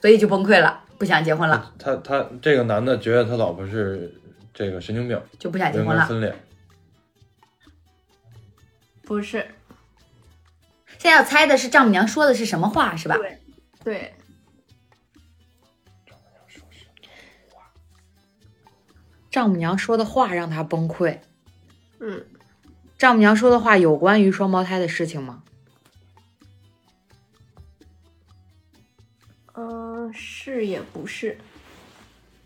[0.00, 4.10] 所以就崩溃了，不想结婚了，他他这个男的觉得他老婆是
[4.54, 6.04] 这个神经病，就不想结婚了。
[6.04, 6.34] 格分裂。
[9.02, 9.46] 不是？
[10.98, 13.16] 现在要猜的是丈母娘说的是什么话，是吧？
[13.18, 13.38] 对
[13.84, 14.14] 对，
[19.38, 21.16] 丈母娘说的话让他崩溃。
[22.00, 22.26] 嗯，
[22.98, 25.44] 丈母娘说的话有关于双胞胎的事情吗？
[29.54, 31.38] 嗯、是也不是，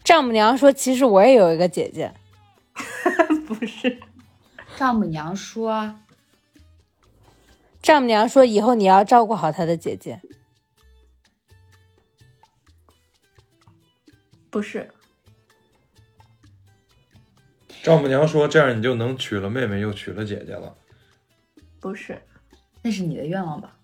[0.05, 2.12] 丈母娘说：“其实我也有一个姐姐。
[3.48, 3.98] 不是，
[4.76, 5.94] 丈母娘说，”
[7.81, 10.20] 丈母娘说：“以后你要照顾好她的姐姐。
[14.50, 14.90] 不是，
[17.83, 20.75] 丈母娘说：“这样你就能娶了妹妹，又娶了姐姐了。
[21.81, 22.23] 不是，
[22.81, 23.77] 那是你的愿望吧？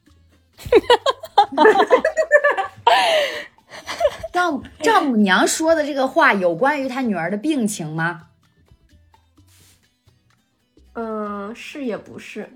[4.33, 8.29] 丈丈母娘说的这个话有关于她女儿的病情吗？
[10.93, 12.49] 嗯、是也不是，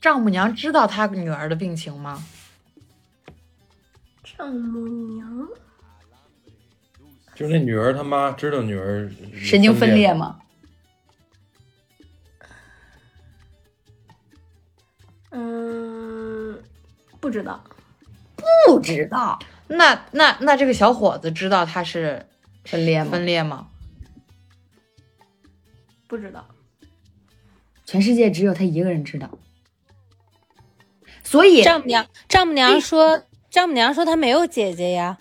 [0.00, 2.22] 丈母娘知道她女儿的病情吗？
[4.22, 5.48] 丈母娘，”
[7.40, 10.26] 就是那女儿他妈知道女儿神经分裂吗？
[10.28, 10.40] 吗？
[15.30, 16.62] 嗯，
[17.18, 17.64] 不知道，
[18.66, 22.26] 不知道，那那那这个小伙子知道他是
[22.66, 23.10] 分裂吗？
[23.10, 23.68] 分裂吗？
[26.06, 26.46] 不知道，
[27.86, 29.30] 全世界只有他一个人知道，
[31.24, 35.16] 所以丈母娘，丈母娘说：“丈母娘说她没有姐姐呀。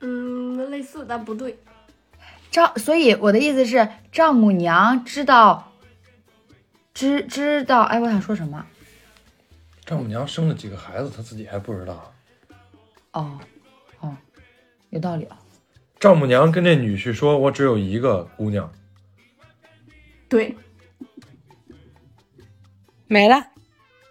[0.00, 1.58] 嗯，类似但不对，
[2.50, 5.72] 丈，所以我的意思是，丈母娘知道，
[6.92, 8.66] 知知道，哎，我想说什么？
[9.84, 12.12] 丈母娘生了几个孩子，她自己还不知道。
[13.12, 13.38] 哦，
[14.00, 14.16] 哦，
[14.90, 15.38] 有道理啊。
[15.98, 18.70] 丈母娘跟这女婿说：“我只有一个姑娘。
[20.28, 20.54] 对，”
[23.08, 23.46] 没了。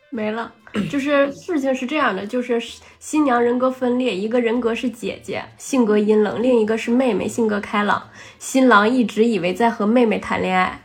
[0.10, 0.52] 没了。
[0.90, 2.62] 就是事情是这样的，就是
[3.00, 8.10] 新娘人格分裂，一个人格是姐姐，性格阴冷；另一个是妹妹，性格开朗。
[8.40, 10.82] 新郎一直以为在和妹妹谈恋爱，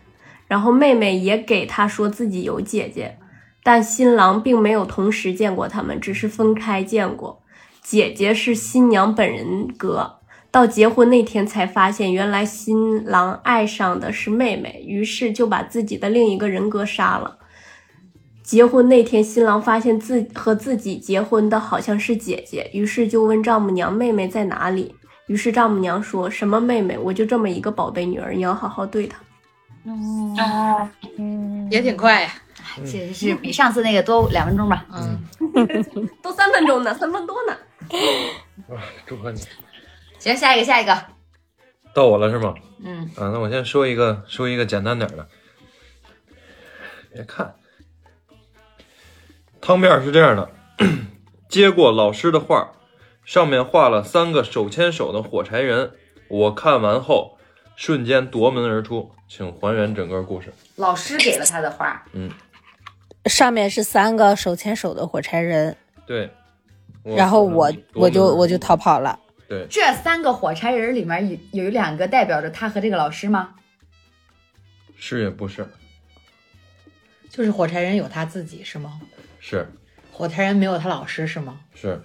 [0.47, 3.18] 然后妹妹也给他说自己有姐姐，
[3.62, 7.43] 但新郎并没有同时见过他们，只是分开见过。
[7.82, 10.18] 姐姐是新娘本人格，
[10.51, 17.38] 到结婚那天才发现，原来新郎爱上的是妹妹，于是就把自己的另一个人格杀了。
[18.51, 24.92] 结婚那天，新郎发现自和自己结婚的好像是姐姐，于是就问丈母娘妹妹在哪里。
[25.28, 29.20] 于是丈母娘说什么妹妹，我就这么一个宝贝女儿，你要好好对她
[29.84, 31.68] 嗯。
[31.70, 32.32] 也挺快呀。
[32.84, 34.84] 这是比上次那个多两分钟吧。
[34.92, 37.53] 嗯，都三分钟呢，三分多呢。
[38.68, 39.40] 啊，祝贺你！
[40.18, 41.01] 行，下一个，下一个。
[41.94, 42.53] 到我了是吗？
[42.82, 45.28] 嗯，啊，那我先说一个，说一个简单点的。
[47.12, 47.55] 别看，
[49.61, 50.50] 汤面是这样的：
[51.48, 52.72] 接过老师的画，
[53.24, 55.92] 上面画了三个手牵手的火柴人。
[56.28, 57.38] 我看完后，
[57.76, 59.12] 瞬间夺门而出。
[59.28, 60.52] 请还原整个故事。
[60.74, 62.28] 老师给了他的画，嗯
[63.26, 66.28] 上面是三个手牵手的火柴人，对，
[67.04, 69.16] 然后我我就我就逃跑了。
[69.48, 73.54] 对，这三个火柴人里面有有两个代表着他和这个老师吗？
[74.96, 75.64] 是也不是，
[77.28, 79.00] 就是火柴人有他自己是吗？
[79.41, 79.66] 是
[80.12, 81.61] 火柴人没有他老师是吗？
[81.74, 82.01] 是，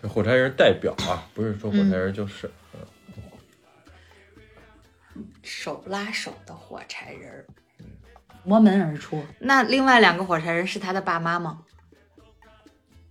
[0.00, 2.48] 这火柴人代表啊，不是说火柴人就是。
[5.42, 7.46] 手拉手的火柴人儿。
[8.44, 11.64] 夺门而出，那另外两个火柴人是他的爸妈吗？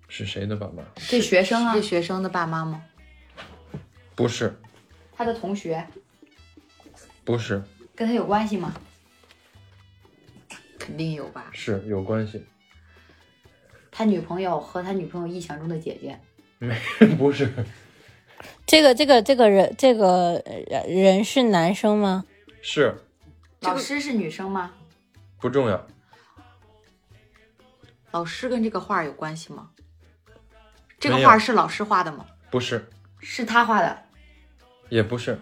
[0.10, 0.84] 是谁的爸妈？
[0.96, 2.84] 这学生啊是，学生的爸妈吗？
[4.14, 4.54] 不是，
[5.16, 5.88] 他的同学
[7.24, 7.64] 不是，
[7.96, 8.74] 跟他有关系吗？
[10.78, 11.50] 肯定有吧。
[11.54, 12.46] 是有关系，
[13.92, 16.18] 他女朋友和他女朋友臆想中的姐姐，
[16.58, 16.74] 没
[17.18, 17.52] 不是，
[18.66, 20.36] 这个这个这个人这个
[20.70, 22.26] 呃人是男生吗？
[22.62, 22.96] 是
[23.60, 24.72] 老师是女生吗？
[25.40, 25.86] 不重要，
[28.12, 29.70] 老师跟这个画有关系吗？
[31.00, 32.26] 这个画是老师画的吗？
[32.50, 32.88] 不是，
[33.20, 34.04] 是他画的，
[34.90, 35.40] 也不是，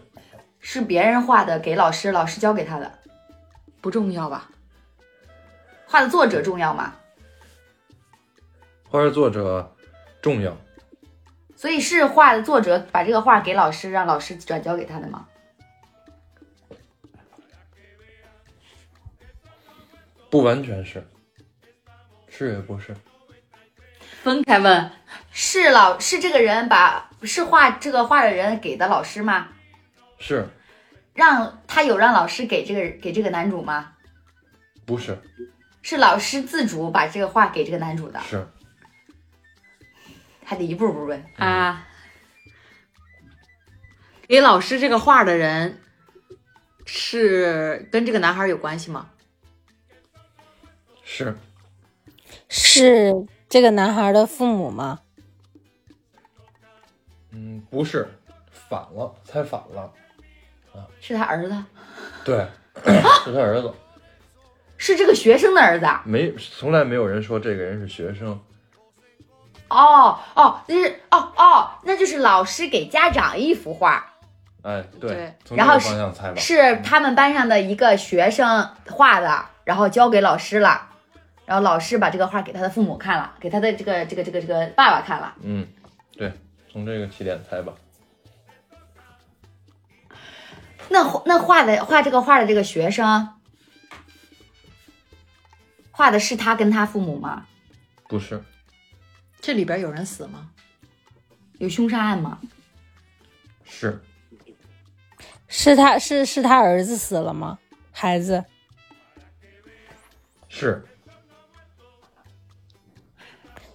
[0.60, 3.00] 是别人画的，给老师，老师教给他的。
[3.82, 4.50] 不重要吧？
[5.86, 6.96] 画的作者重要吗？
[8.90, 9.76] 画的作者
[10.20, 10.58] 重要，
[11.56, 15.28] 所以是画的作者把这个画给老师，让老师转交给他的吗？
[20.32, 21.08] 不完全是，
[22.28, 22.96] 是也不是，
[24.24, 24.92] 分开问。
[25.32, 29.50] 是老是这个人把是画这个画的人给的老师吗？
[30.18, 30.48] 是
[31.14, 33.94] 让他有让老师给这个给这个男主吗？
[34.86, 35.18] 不是
[35.84, 38.46] 是老师自主把这个画给这个男主的，是
[40.50, 41.24] 还得一步步问。
[41.38, 41.86] 啊，
[44.28, 45.80] 给老师这个画的人
[46.88, 49.12] 是跟这个男孩有关系吗？
[51.04, 51.38] 是
[52.48, 55.02] 是这个男孩的父母吗？
[57.30, 58.08] 嗯不是，
[58.52, 59.94] 反了，猜反了
[60.74, 61.64] 啊，是他儿子，
[62.26, 62.48] 对，
[63.24, 63.72] 是他儿子，
[64.78, 66.02] 是这个学生的儿子啊。
[66.08, 68.40] 没从来没有人说这个人是学生，
[69.70, 74.14] 哦哦，那是哦哦，那就是老师给家长一幅画，
[74.64, 75.90] 哎，对然后是
[76.38, 80.90] 是他们班上的一个学生画的，然后交给老师了，
[81.46, 85.36] 然后老师把这个画给他的父母看了，给他的这个这个这个这个爸爸看了。
[85.42, 85.68] 嗯，
[86.18, 86.34] 对，
[86.72, 87.74] 从这个起点猜吧，
[90.90, 93.30] 那那画的画这个画的这个学生，
[95.92, 97.46] 画的是他跟他父母吗？
[98.08, 98.44] 不是，
[99.42, 100.52] 这里边有人死吗？
[101.58, 102.40] 有凶杀案吗？
[103.64, 104.02] 是
[105.48, 107.60] 是他是是他儿子死了吗？
[107.92, 108.46] 孩子
[110.48, 110.84] 是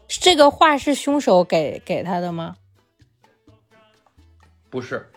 [0.09, 2.57] 这个画是凶手给给他的吗？
[4.71, 5.11] 不是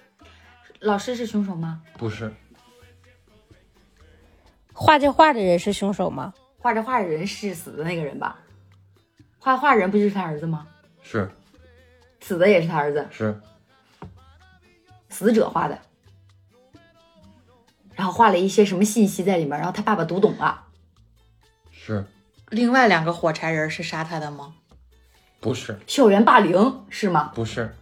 [0.80, 1.82] 老师是凶手吗？
[1.98, 2.34] 不是
[4.74, 6.34] 画这画的人是凶手吗？
[6.60, 8.40] 画这画的人是死的那个人吧？
[9.40, 10.68] 画画人不就是他儿子吗？
[11.02, 11.30] 是
[12.20, 13.40] 死的也是他儿子，是
[15.10, 15.80] 死者画的，
[17.96, 20.66] 然后画了一些什么信息在里面，然后他爸爸读懂了。
[21.72, 22.06] 是
[22.50, 24.56] 另外两个火柴人是杀他的吗？
[25.40, 27.32] 不是校园霸凌是吗？
[27.34, 27.74] 不是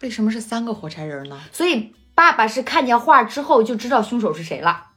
[0.00, 1.40] 为什么是三个火柴人呢？
[1.52, 4.91] 所以爸爸是看见画之后就知道凶手是谁了，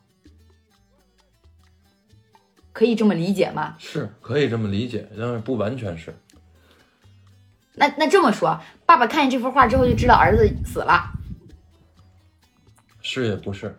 [2.75, 3.73] 可以这么理解吗？
[3.79, 6.13] 是可以这么理解，但是不完全是，
[7.75, 11.09] 那那这么说，爸爸看见这幅画之后就知道儿子死了，
[13.01, 13.73] 是也不是，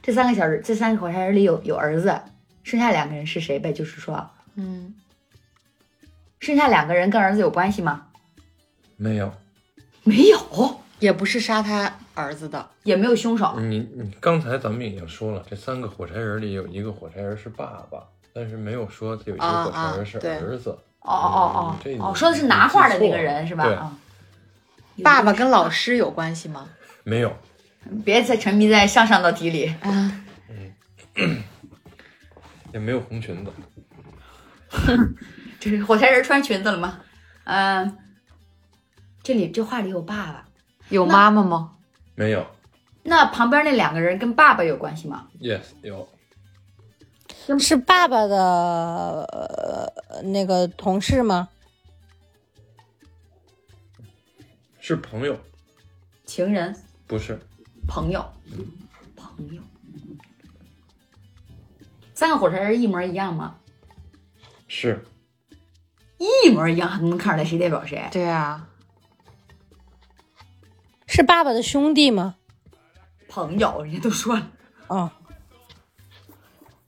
[0.00, 2.18] 这三个小人，这三个火柴人里有有儿子，
[2.62, 3.70] 剩下两个人是谁呗？
[3.70, 4.94] 就是说，嗯，
[6.40, 8.06] 剩下两个人跟儿子有关系吗？
[8.96, 9.30] 没有。
[10.04, 13.58] 没有，也不是杀他儿子的，也没有凶手。
[13.58, 18.02] 你你刚才咱们已经说了，这三个火柴人里有一个火柴人是爸爸，
[18.32, 20.70] 但是没有说有一个火柴人是啊啊对儿子。
[21.00, 21.16] 哦哦
[21.54, 23.92] 哦哦哦，说的是拿画的那个人是吧？
[25.02, 26.68] 爸爸跟老师有关系吗？
[27.04, 27.32] 没有，
[28.04, 29.72] 别再沉迷在上上道题里。
[29.80, 30.24] 啊，
[32.74, 33.52] 也没有红裙子。
[35.60, 37.00] 这是火柴人穿裙子了吗？
[37.44, 37.96] 嗯、
[39.22, 40.44] 这里这画里有爸爸，
[40.90, 41.76] 有妈妈吗？
[42.18, 42.44] 没有
[43.04, 46.08] 那旁边那两个人跟爸爸有关系吗？，yes 有，
[47.56, 48.36] 是爸爸的、
[49.30, 51.48] 呃、那个同事吗？
[54.80, 55.38] 是朋友，
[56.26, 56.74] 情人、
[57.06, 57.38] 不是
[57.86, 58.28] 朋友、
[59.14, 59.62] 朋友。
[62.14, 63.54] 三个火柴人一模一样吗？
[64.66, 65.04] 是
[66.18, 68.08] 一模一样还能看出来谁代表谁？
[68.10, 68.67] 对啊，
[71.08, 72.36] 是爸爸的兄弟吗？
[73.28, 74.50] 朋友，人家都说了，
[74.88, 75.10] 哦，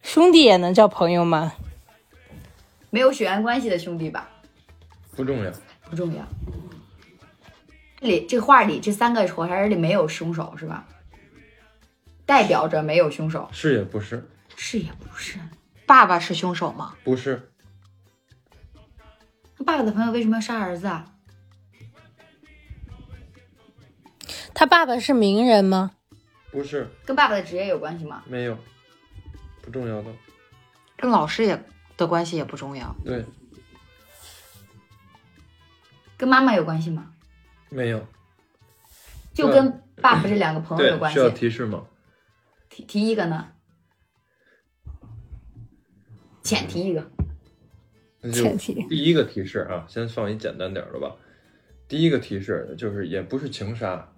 [0.03, 1.55] 兄弟也能叫朋友吗？
[2.91, 4.29] 没有血缘关系的兄弟吧？
[5.17, 5.51] 不重要，
[5.89, 6.23] 不重要。
[7.99, 10.87] 这里这画里这三个火柴人里没有凶手是吧？
[12.27, 15.39] 代表着没有凶手，是也不是，是也不是。
[15.87, 16.95] 爸爸是凶手吗？
[17.03, 17.51] 不是
[19.57, 21.07] 那爸爸的朋友为什么要杀儿子啊？
[24.61, 25.93] 他爸爸是名人吗？
[26.51, 28.23] 不是跟爸爸的职业有关系吗？
[28.27, 28.59] 没有，
[29.63, 30.13] 不重要的，
[30.99, 31.65] 跟老师也
[31.97, 32.95] 的关系也不重要。
[33.03, 33.25] 对，
[36.19, 37.11] 跟妈妈有关系吗？
[37.71, 38.07] 没有，
[39.33, 41.37] 就跟爸爸这两个朋友有关系需要系。
[41.37, 41.87] 提示吗？
[42.69, 43.53] 提提一个呢？
[46.43, 47.11] 浅提一个。
[48.21, 51.17] 那就前提第一个提示啊，先放一简单点儿的吧。
[51.89, 54.10] 第一个提示就是也不是情杀，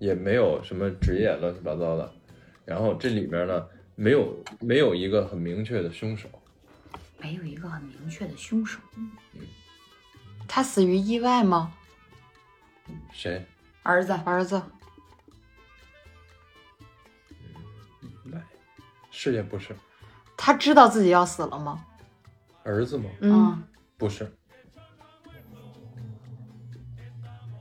[0.00, 2.12] 也没有什么职业乱七八糟的，
[2.64, 6.26] 然后这里面呢没有没有一个很明确的凶手，
[7.18, 8.80] 没有一个很明确的凶手。
[10.48, 11.72] 他死于意外吗？
[13.12, 13.44] 谁？
[13.82, 14.60] 儿子，儿子
[18.24, 18.42] 来，
[19.10, 19.76] 是也不是，
[20.36, 21.84] 他知道自己要死了吗？
[22.62, 23.10] 儿子吗？
[23.20, 23.62] 嗯，
[23.98, 24.32] 不是，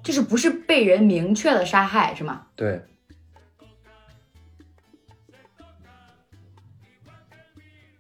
[0.04, 2.48] 就是不是被人明确的杀害是吗？
[2.56, 2.82] 对，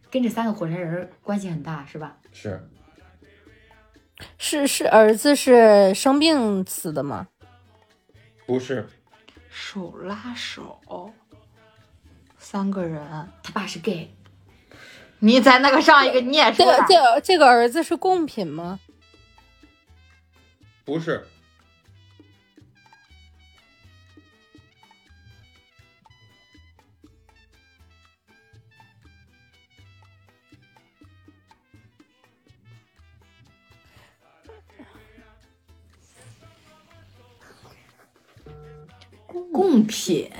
[0.09, 2.17] 跟这三个火柴人关系很大是吧？
[2.31, 2.69] 是
[4.37, 7.27] 是是儿子是生病死的吗？
[8.45, 8.87] 不是？
[9.49, 10.79] 手拉手，
[12.37, 13.01] 三个人。
[13.43, 14.13] 他爸是 gay，
[15.19, 18.79] 你在那个上一个你也这说了，个这个这个儿子是贡品吗？
[20.85, 21.27] 不是，
[39.51, 40.31] 贡品，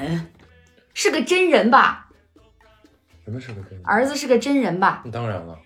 [0.93, 2.11] 是个真人吧？
[3.25, 3.81] 什么是个真人？
[3.85, 5.03] 儿子是个真人吧？
[5.11, 5.59] 当然了，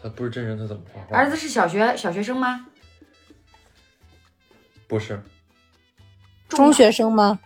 [0.00, 1.16] 他不是真人，他怎么画画？
[1.16, 2.66] 儿子是小学小学生吗？
[4.86, 5.22] 不是，
[6.48, 7.40] 中学生吗？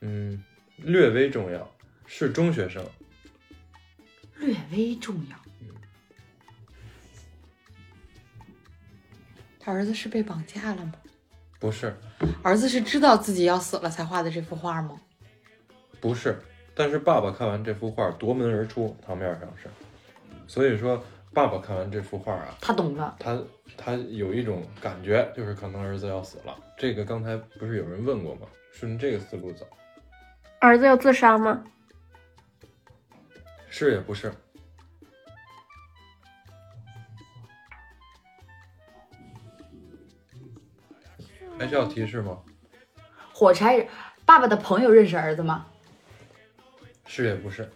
[0.00, 0.42] 嗯，
[0.76, 1.70] 略微重要，
[2.06, 2.84] 是中学生，
[4.38, 5.36] 略微重要。
[9.60, 10.94] 他儿子是被绑架了吗？
[11.60, 11.94] 不是，
[12.42, 14.98] 儿子是知道自己要死了才画的这幅画吗？
[16.00, 16.36] 不是。
[16.74, 19.68] 但是爸爸看完这幅画夺门而出，堂面上是，
[20.46, 21.02] 所以说
[21.34, 23.38] 爸爸看完这幅画啊，他懂了，他
[23.76, 26.56] 他有一种感觉，就是可能儿子要死了。
[26.78, 28.46] 这个刚才不是有人问过吗？
[28.72, 29.66] 顺着这个思路走，
[30.60, 31.62] 儿子要自杀吗？
[33.68, 34.32] 是也不是？
[41.60, 42.38] 还需要提示吗？
[43.34, 43.86] 火柴人
[44.24, 45.66] 爸爸的朋友认识儿子吗？
[47.04, 47.70] 是也不是？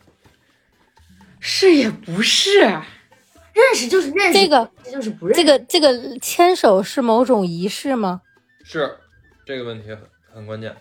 [1.39, 5.45] 是也不是，认识就是认识，这个这就是不认识。
[5.45, 8.23] 这个这个牵手是某种仪式吗？
[8.65, 8.99] 是
[9.45, 10.75] 这个问题很很关键，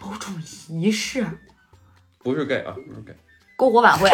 [0.00, 0.34] 某种
[0.70, 1.26] 仪式，
[2.20, 3.14] 不是 gay 啊，不是 gay，
[3.58, 4.08] 篝火晚会，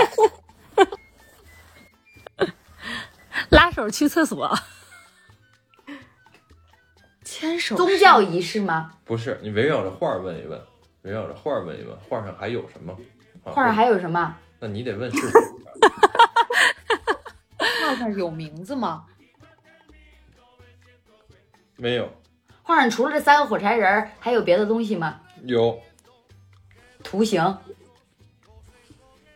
[3.51, 4.53] 拉手去厕所，
[7.29, 8.91] 牵手宗教仪式吗？
[9.05, 9.39] 不是。
[9.43, 10.59] 你围绕着画儿问一问，
[11.03, 12.97] 围绕着画儿问一问，画上还有什么？
[13.45, 14.35] 啊画上还有什么？
[14.59, 15.41] 那你得问是谁。
[17.85, 19.05] 画上有名字吗？
[21.77, 22.11] 没有，
[22.63, 25.21] 画上除了这三个火柴人儿，还有别的东西吗？
[25.45, 25.79] 有
[27.05, 27.59] 图形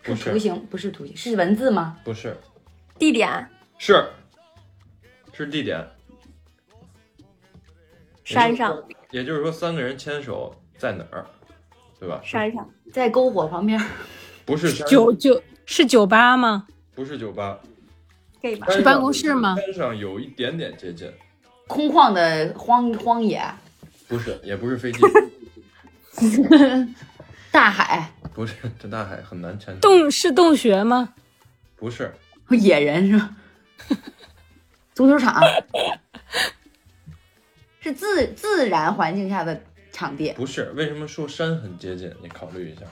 [0.02, 1.98] 不是图形不是图形，是文字吗？
[2.02, 2.34] 不是
[2.98, 4.10] 地点是
[5.34, 5.86] 是地点，
[8.24, 11.26] 山上，也就是说三个人牵手在哪儿，
[11.98, 12.20] 对吧？
[12.24, 13.80] 山上在篝火旁边。
[14.44, 16.66] 不是酒酒是酒吧吗？
[16.94, 17.58] 不是酒吧，
[18.70, 21.10] 是办公室吗山上有一点点接近，
[21.68, 23.40] 空旷的荒荒野，
[24.08, 25.00] 不是，也不是飞机，
[27.52, 31.14] 大海，不是，这大海很难牵手，洞是洞穴吗？
[31.76, 32.12] 不是，
[32.50, 33.30] 野人是吧？
[34.92, 35.40] 足球场
[37.82, 39.60] 是自自然环境下的
[39.90, 42.14] 场地，不是，为什么说山很接近？
[42.22, 42.82] 你考虑一下，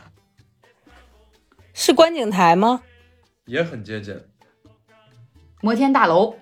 [1.72, 2.82] 是观景台吗？
[3.44, 4.20] 也很接近，
[5.60, 6.36] 摩天大楼、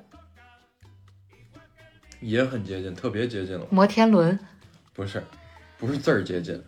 [2.21, 4.39] 也很接近，特别接近了，摩天轮、
[4.95, 5.23] 不是，
[5.77, 6.63] 不是字儿接近，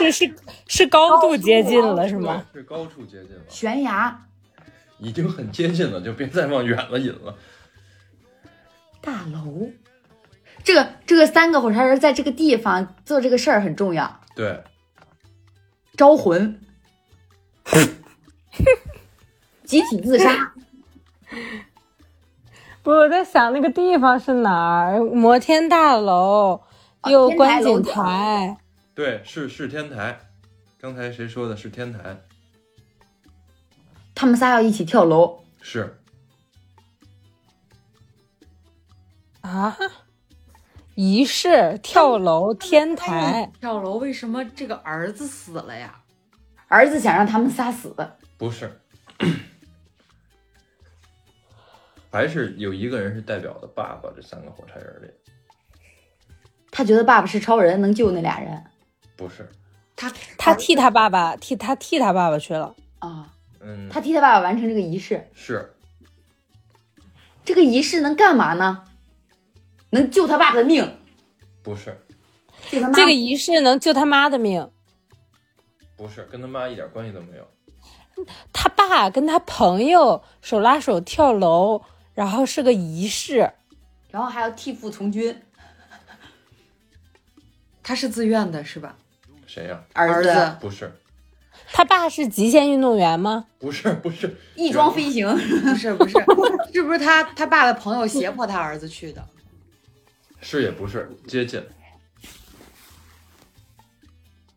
[0.00, 0.34] 这 是
[0.66, 2.44] 是高度接近了是吗？
[2.52, 4.26] 是高处接近了，悬崖、
[4.98, 7.38] 已经很接近了，就别再往远了引了。
[9.00, 9.70] 大楼。
[10.66, 14.64] 这个这个三个火柴人在这个地方做这个事儿很重要，对，
[15.96, 16.60] 招魂，
[19.62, 20.52] 集体自杀。
[22.82, 24.98] 不，我在想那个地方是哪儿？
[24.98, 26.60] 摩天大楼，
[27.08, 28.58] 有观景台，
[28.92, 30.18] 对，是是天台。
[30.80, 32.24] 刚才谁说的是天台？
[34.16, 35.96] 他们仨要一起跳楼，是
[39.42, 39.76] 啊，
[40.96, 46.00] 仪式、跳楼、天台，跳楼为什么这个儿子死了呀？
[46.68, 47.94] 儿子想让他们仨死，
[48.38, 48.80] 不是？
[52.10, 55.10] 还是有一个人是代表的爸爸，这三个火柴人里
[56.70, 58.64] 他觉得爸爸是超人，能救那俩人。
[59.16, 59.46] 不是？
[59.94, 62.74] 他他替他爸爸替他替他爸爸去了。
[63.00, 65.28] 啊，嗯，他替他爸爸完成这个仪式。
[65.34, 65.74] 是
[67.44, 68.82] 这个仪式能干嘛呢？
[69.90, 70.98] 能救他爸的命，
[71.62, 71.96] 不是？
[72.70, 72.94] 救他妈。
[72.94, 74.70] 这个仪式能救他妈的命，
[75.96, 77.46] 不是，跟他妈一点关系都没有。
[78.52, 81.82] 他爸跟他朋友手拉手跳楼，
[82.14, 83.50] 然后是个仪式。
[84.10, 85.42] 然后还要替父从军。
[87.82, 88.96] 他是自愿的，是吧？
[89.46, 90.92] 谁呀、儿子不是，
[91.72, 93.46] 他爸是极限运动员吗？
[93.58, 95.30] 不是，不是，翼装飞行，
[95.62, 96.14] 不是不是，
[96.72, 99.24] 是不是他他爸的朋友胁迫他儿子去的？
[100.48, 101.60] 是也不是，接近。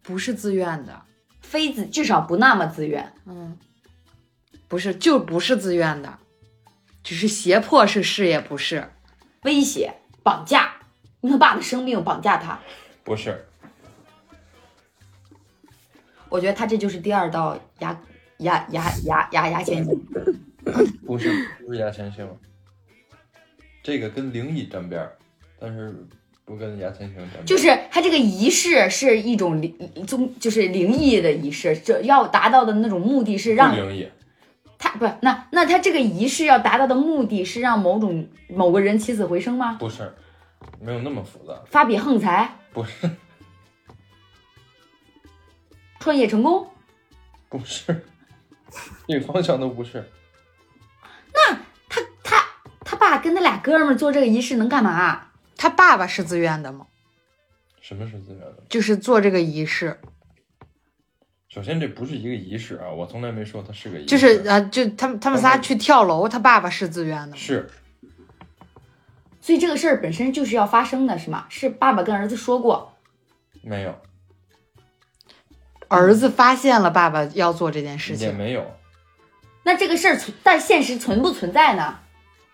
[0.03, 1.01] 不是自愿的，
[1.41, 3.11] 非自至少不那么自愿。
[3.25, 3.57] 嗯，
[4.67, 6.19] 不是，就不是自愿的，
[7.03, 8.91] 只是胁迫是是也不是，
[9.41, 10.75] 威胁、绑架，
[11.21, 12.59] 用他爸的生命绑架他。
[13.03, 13.47] 不是，
[16.29, 17.99] 我觉得他这就是第二道牙
[18.37, 20.05] 牙牙牙牙牙签星。
[21.03, 22.29] 不是，不是牙签星。
[23.81, 25.17] 这个跟灵异沾边儿，
[25.59, 25.93] 但是
[26.45, 27.45] 不跟牙签星沾边。
[27.45, 34.09] 就是他这个仪式是一种灵宗，就是灵异的仪式，这要达到的那种目的是让灵异，
[34.77, 39.77] 他不是那那他这个仪式要达到的目的是让某种某个人起死回生吗？
[39.79, 40.11] 不是，
[40.79, 41.53] 没有那么复杂。
[41.67, 43.09] 发笔横财，不是，
[45.99, 46.67] 创业成功，
[47.49, 48.05] 不是，
[49.07, 50.09] 这个方向都不是。
[51.33, 51.55] 那
[51.87, 52.45] 他他
[52.83, 55.28] 他爸跟他俩哥们做这个仪式能干嘛？
[55.59, 56.87] 他爸爸是自愿的吗？
[57.81, 58.63] 什么是自愿的？
[58.69, 59.99] 就是做这个仪式，
[61.49, 64.05] 首先，这不是一个仪式啊，我从来没说他是个仪式。
[64.05, 67.69] 就是啊，就他们他们仨去跳楼，他爸爸是自愿的吗，是
[69.41, 71.45] 所以这个事儿本身就是要发生的，是吗？
[71.49, 72.93] 是爸爸跟儿子说过，
[73.61, 73.99] 没有，
[75.89, 78.71] 儿子发现了爸爸要做这件事也情，没有，
[79.63, 81.99] 那这个事儿存但现实存不存在呢？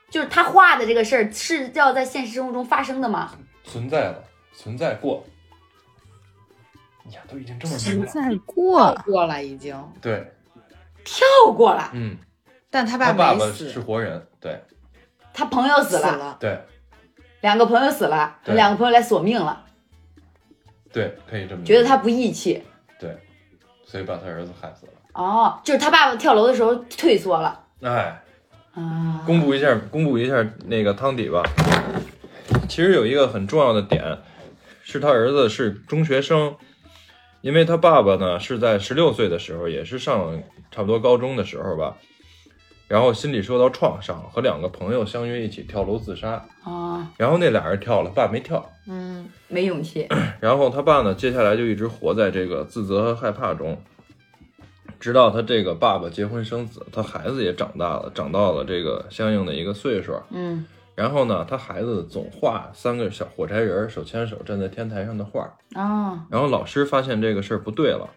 [0.10, 3.32] 就是他画的这个事儿是要在现实生活中发生的吗？
[3.64, 5.26] 存在了，存在过。
[7.12, 8.08] 呀，都已经这么明了。
[8.08, 9.76] 在过，过了已经。
[10.02, 10.32] 对，
[11.04, 11.26] 跳
[11.56, 12.18] 过了，嗯，
[12.70, 14.64] 但他他爸爸，是活人，对。
[15.34, 16.60] 他朋友死了，对。
[17.42, 19.66] 两个朋友死了，两个朋友来索命了，
[20.92, 22.64] 对，可以这么觉得他不义气。
[23.00, 23.16] 对，
[23.86, 24.94] 所以把他儿子害死了。
[25.14, 27.66] 哦，就是他爸爸跳楼的时候退缩了。
[27.82, 28.22] 哎，啊。
[29.26, 31.44] 公布一下，公布一下那个汤底吧。
[32.68, 34.20] 其实有一个很重要的点，
[34.84, 36.56] 是他儿子是中学生，
[37.42, 41.96] 因为他爸爸呢是在十六岁的时候，也是上差不多高中的时候吧，
[42.88, 46.46] 然后心理受到创伤，和两个朋友相约一起跳楼自杀。
[46.64, 48.70] 哦，然后那俩人跳了，爸没跳。
[48.88, 50.08] 嗯，没勇气。
[50.40, 53.82] 然后他爸呢，接下来就一直活在这个自责和害怕中，
[55.06, 60.20] 直到他这个爸爸结婚生子，他孩子也长大了，长到了这个相应的一个岁数。
[60.32, 65.44] 嗯然后呢，他孩子总画三个小火柴人手牵手站在天台上的画
[65.76, 66.10] 啊。
[66.10, 68.10] 哦，然后老师发现这个事儿不对了，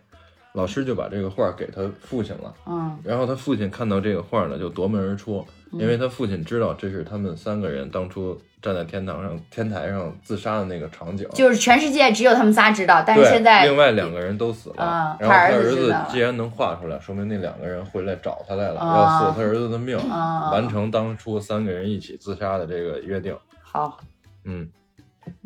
[0.58, 2.52] 老师就把这个画给他父亲了。
[2.66, 11.28] 嗯然后他父亲看到这个画呢，就夺门而出，因为他父亲知道这是他们三个人当初站在天堂上天台上自杀的那个场景。
[11.32, 14.82] 就是全世界只有他们仨知道，但是，现在另外两个人都死了。
[14.82, 23.32] 啊然后他他儿子既然能画出来，说明那两个人回来找他来了，啊要索他儿子的命，啊完成当初三个人一起自杀的这个约定。
[23.62, 24.00] 好
[24.44, 24.68] 嗯，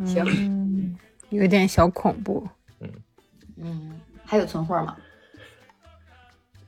[0.06, 0.96] 行，嗯，
[1.28, 2.48] 有点小恐怖。
[2.80, 2.88] 嗯
[3.64, 4.00] 嗯，
[4.32, 4.96] 还有存货吗？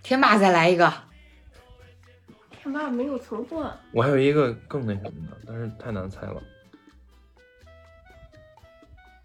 [0.02, 0.92] 天霸再来一个，
[2.50, 6.42] 天霸没有存货，我还有一个更那什么的，但是太难猜了。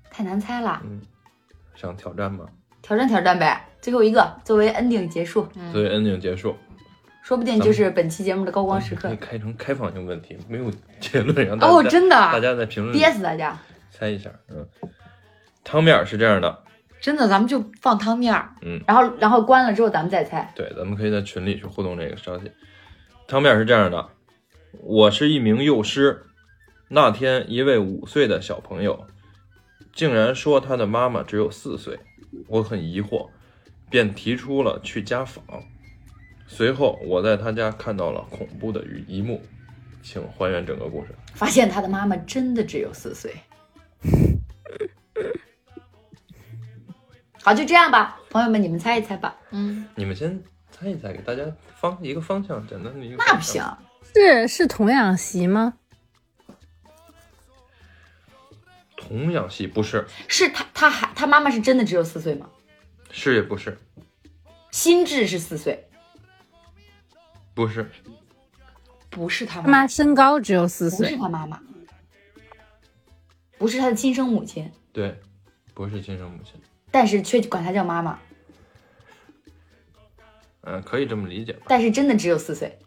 [0.10, 1.02] 太难猜了，嗯，
[1.76, 2.46] 想挑战吗？
[2.82, 6.56] 挑战挑战呗，最后一个作为 ending 结束，作为 ending 结束，
[7.22, 10.72] 说不定就是本期节目的高光时刻可以，开成开放性问题，没有
[11.02, 13.60] 结论，让大家哦，真的大家在评论憋死大家。
[13.92, 14.32] 猜一下。
[14.48, 14.66] 嗯，
[15.62, 16.64] 汤面是这样的，
[17.02, 18.54] 真的，咱们就放汤面儿。
[18.62, 20.52] 嗯然后然后关了之后咱们再猜。
[20.56, 22.52] 对，咱们可以在群里去互动这个消息。
[23.28, 24.10] 汤面是这样的：
[24.82, 26.26] 我是一名幼师，
[26.90, 29.06] 那天一位五岁的小朋友
[29.94, 32.00] 竟然说他的妈妈只有四岁，
[32.48, 33.30] 我很疑惑，
[33.90, 35.44] 便提出了去家访。
[36.48, 39.42] 随后，我在他家看到了恐怖的一一幕，
[40.02, 41.16] 请还原整个故事。
[41.34, 43.34] 发现他的妈妈真的只有四岁。
[47.44, 49.36] 好，就这样吧，朋友们，你们猜一猜吧。
[49.52, 51.44] 嗯，你们先猜一猜，给大家
[51.76, 53.64] 方一个方向，简单的一个那不行，
[54.14, 55.74] 是是童养媳吗？
[58.98, 62.48] 童养媳不是，是他他还他妈妈是真的只有四岁吗？
[63.10, 63.76] 是也不是，
[64.72, 65.90] 心智是四岁，
[67.56, 67.90] 不是，
[69.10, 71.60] 不是他妈，他妈身高只有四不是岁，他妈妈，
[73.58, 75.20] 不是他的亲生母亲，对，
[75.74, 76.62] 不是亲生母亲。
[76.92, 78.20] 但是却管她叫妈妈，
[80.62, 81.66] 嗯，可以这么理解吧？
[81.68, 82.78] 但是真的只有四岁。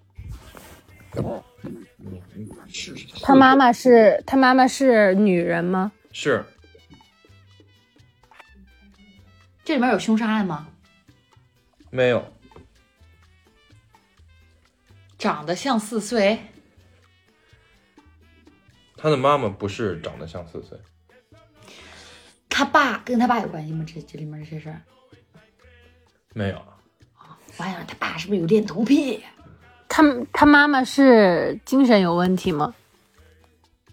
[2.69, 5.93] 是他妈妈是他妈妈是女人吗？
[6.11, 6.43] 是
[9.63, 10.67] 这里面有凶杀案吗？
[11.91, 12.33] 没有，
[15.19, 16.39] 长得像四岁，
[18.97, 20.79] 他的妈妈不是长得像四岁，
[22.55, 23.83] 他爸跟他爸有关系吗？
[23.89, 24.83] 这这里面这些事儿，
[26.35, 26.63] 没有，
[27.57, 29.25] 我还想他爸是不是有恋童癖？
[29.89, 30.03] 他
[30.35, 32.75] 他妈妈是精神有问题吗？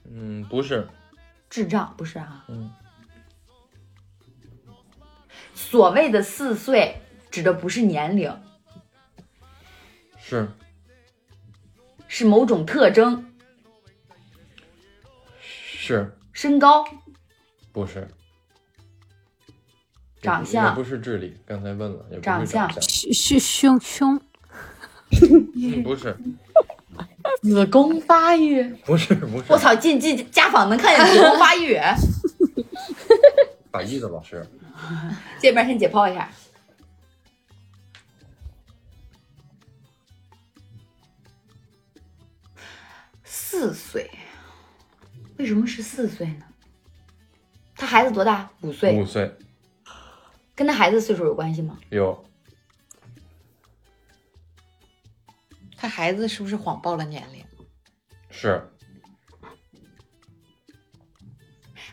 [0.04, 0.90] 嗯，不是，
[1.50, 2.44] 智障不是啊？
[2.50, 2.70] 嗯，
[5.54, 7.02] 所谓的四岁
[7.32, 8.38] 指的不是年龄，
[10.20, 10.50] 是
[12.10, 13.34] 是某种特征，
[15.40, 16.86] 是身高、
[17.72, 18.06] 不是？
[20.22, 22.82] 长相也不是智力，刚才问了，也不是长相相，
[23.14, 24.22] 胸胸胸
[25.84, 26.18] 不是，
[27.42, 29.46] 子宫发育，不是，不是。
[29.48, 29.74] 我操！
[29.74, 31.80] 进进家访能看见子宫发育，
[33.72, 34.46] 法医的老师，
[35.40, 36.30] 这边先解剖一下。
[43.24, 44.10] 四岁，
[45.38, 46.46] 为什么是四岁呢？
[47.76, 48.50] 他孩子多大？
[48.62, 49.34] 五岁五，岁，
[50.60, 51.80] 跟他孩子岁数有关系吗？
[51.90, 52.22] 有
[55.78, 57.42] 他孩子是不是谎报了年龄？
[58.30, 58.62] 是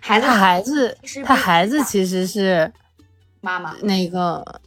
[0.00, 2.72] 孩子他孩子他孩子其实是
[3.40, 4.60] 妈妈，那个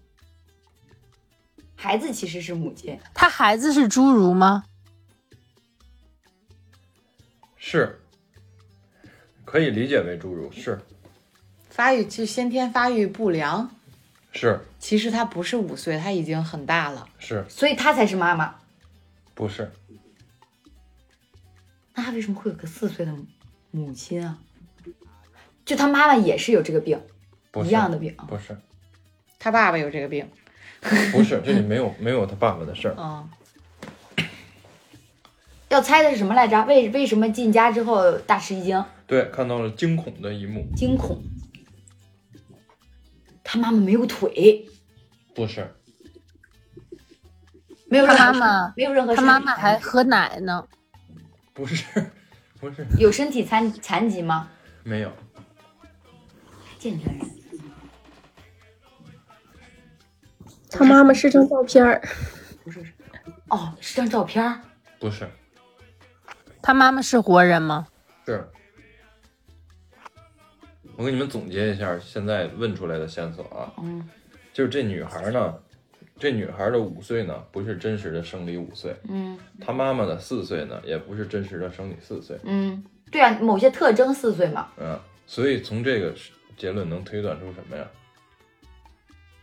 [1.75, 2.97] 孩子其实是母亲。
[3.13, 4.63] 他孩子是侏儒吗？
[7.57, 7.99] 是，
[9.43, 10.79] 可以理解为侏儒，是
[11.69, 13.69] 发育就先天发育不良，
[14.39, 17.05] 是其实他不是五岁，他已经很大了。
[17.19, 18.55] 是所以她才是妈妈。
[19.33, 19.69] 不是？
[21.93, 23.25] 那她为什么会有个四岁的母
[23.71, 24.37] 母亲啊？
[25.65, 27.01] 就她妈妈也是有这个病，
[27.51, 28.23] 不一样的病啊。
[28.29, 28.57] 不是，
[29.37, 30.25] 他爸爸有这个病，
[31.11, 32.95] 不是，这里没有没有他爸爸的事儿。
[32.97, 33.29] 嗯，
[35.67, 36.63] 要猜的是什么来着？
[36.63, 38.85] 为为什么进家之后大吃一惊？
[39.05, 41.21] 对，看到了惊恐的一幕，惊恐。
[43.51, 44.63] 他妈妈没有腿，
[45.33, 45.73] 不是，
[47.87, 50.67] 没有任何妈妈没有任何他妈妈还喝奶呢。
[51.51, 51.83] 不是，
[52.59, 54.51] 不是，有身体残残疾吗？
[54.83, 55.11] 没有，
[56.77, 57.27] 健全人。
[60.69, 61.99] 他妈妈是张照片儿，
[62.63, 62.85] 不是，
[63.47, 64.61] 哦，是张照片儿。
[64.99, 65.27] 不是，
[66.61, 67.87] 他妈妈是活人吗？
[68.27, 68.47] 是。
[70.99, 74.05] 我给你们总结一下现在问出来的线索啊，嗯。
[74.51, 75.57] 就是这女孩呢，
[76.17, 79.39] 这女孩的五岁呢，不是真实的生理五岁，嗯。
[79.61, 86.13] 她妈妈的四岁呢，也不是真实的生理四岁，嗯，对啊，某些特征四岁嘛，嗯，所以从这个
[86.57, 87.87] 结论能推断出什么呀？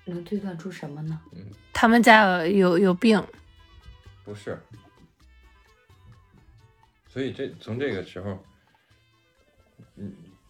[0.04, 1.18] 能推断出什么呢？
[1.32, 1.42] 嗯。
[1.72, 3.18] 他们家有有有病，
[4.26, 4.60] 不是，
[7.08, 8.38] 所以这从这个时候，嗯，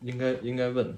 [0.06, 0.96] 应该应该问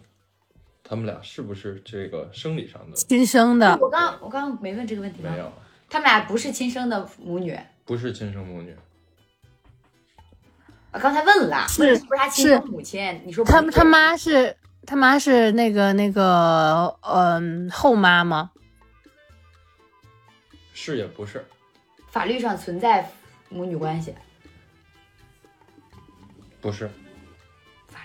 [0.84, 3.78] 他们俩是不是这个生理上的亲生的。
[3.80, 5.38] 我刚我刚刚没问这个问题吗没？
[5.38, 5.50] 有，
[5.88, 7.59] 他们俩不是亲生的母女。
[7.86, 8.76] 不是亲生母女，
[10.92, 13.22] 我刚才问了，是问是不是他亲生母亲？
[13.24, 14.54] 你说他他妈是
[14.84, 18.50] 他妈是那个那个嗯、后妈吗？
[20.74, 21.42] 是也不是，
[22.11, 23.11] 法律上存在
[23.48, 24.14] 母女关系，
[26.61, 26.92] 不是，法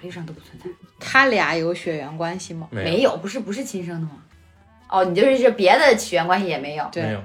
[0.04, 0.70] 律上都不存在。
[1.00, 2.68] 他俩有血缘关系吗？
[2.72, 4.24] 没没有，不是不是亲生的吗？
[4.90, 6.88] 哦，你就是这别的血缘关系也没有。
[6.92, 7.24] 对没有，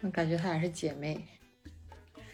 [0.00, 1.24] 我感觉他俩是姐妹。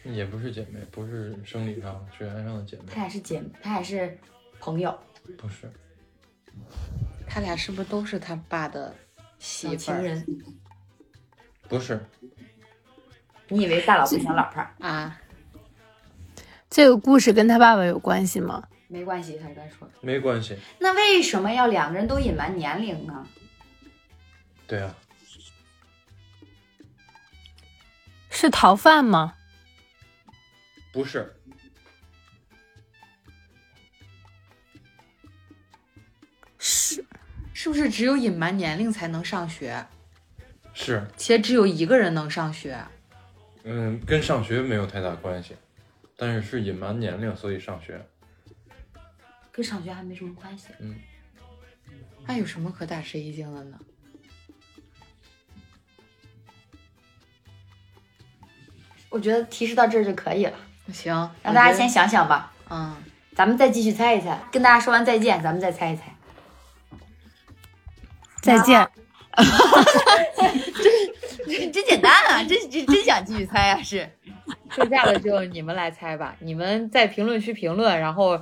[0.05, 4.17] 也不是姐妹，不是生理上、血缘上的姐妹，他俩是姐，他俩是
[4.59, 4.97] 朋友，
[5.37, 5.71] 不是，
[7.27, 8.95] 他俩是不是都是他爸的
[9.37, 10.25] 媳妇情人。
[11.67, 12.03] 不是，
[13.49, 14.65] 你以为大佬不想老婆？
[14.79, 15.21] 啊？
[16.69, 18.63] 这个故事跟他爸爸有关系吗？
[18.87, 19.93] 没关系，他刚说的。
[20.01, 23.27] 没关系，那为什么要两个人都隐瞒年龄呢？
[24.67, 24.95] 对啊，
[28.29, 29.35] 是逃犯吗？
[30.91, 31.35] 不是，
[36.57, 37.05] 是
[37.53, 39.85] 是不是只有隐瞒年龄才能上学？
[40.73, 42.77] 是，且只有一个人能上学？
[43.63, 45.55] 嗯，跟上学没有太大关系，
[46.19, 48.05] 但是是隐瞒年龄，所以上学，
[49.51, 50.67] 跟上学还没什么关系。
[50.79, 50.95] 嗯
[52.27, 53.79] 那有什么可大吃一惊的呢？
[59.09, 60.53] 我觉得提示到这儿就可以了，
[60.93, 61.11] 行，
[61.41, 62.53] 让大家先想想吧。
[62.69, 62.95] 嗯，
[63.33, 66.15] 咱们再继续猜一猜，跟大家说完再见，咱们再猜一猜。
[68.41, 68.87] 再见。
[71.47, 74.07] 真 真简单啊，真真真想继续猜啊，是。
[74.69, 76.35] 剩下的就你们来猜吧。
[76.39, 78.39] 你们在评论区评论，然后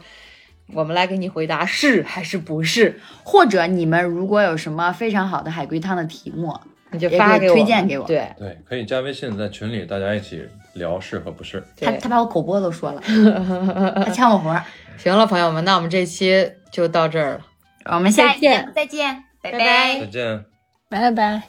[0.73, 6.59] 我们来给你回答是还是不是，或者你们如果有什么非常好的海龟汤的题目，
[6.91, 11.63] 你就发给我，推荐给我对，对，可以加微信，在群里大家一起聊是和不是。
[11.79, 13.01] 他他把我口播都说了，
[14.05, 14.63] 他抢我活儿。
[14.97, 17.45] 行了，朋友们，那我们这期就到这儿了。
[17.85, 20.45] 我们下期再见再见，拜拜拜再见。
[20.89, 21.43] 拜拜。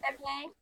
[0.00, 0.61] 拜拜。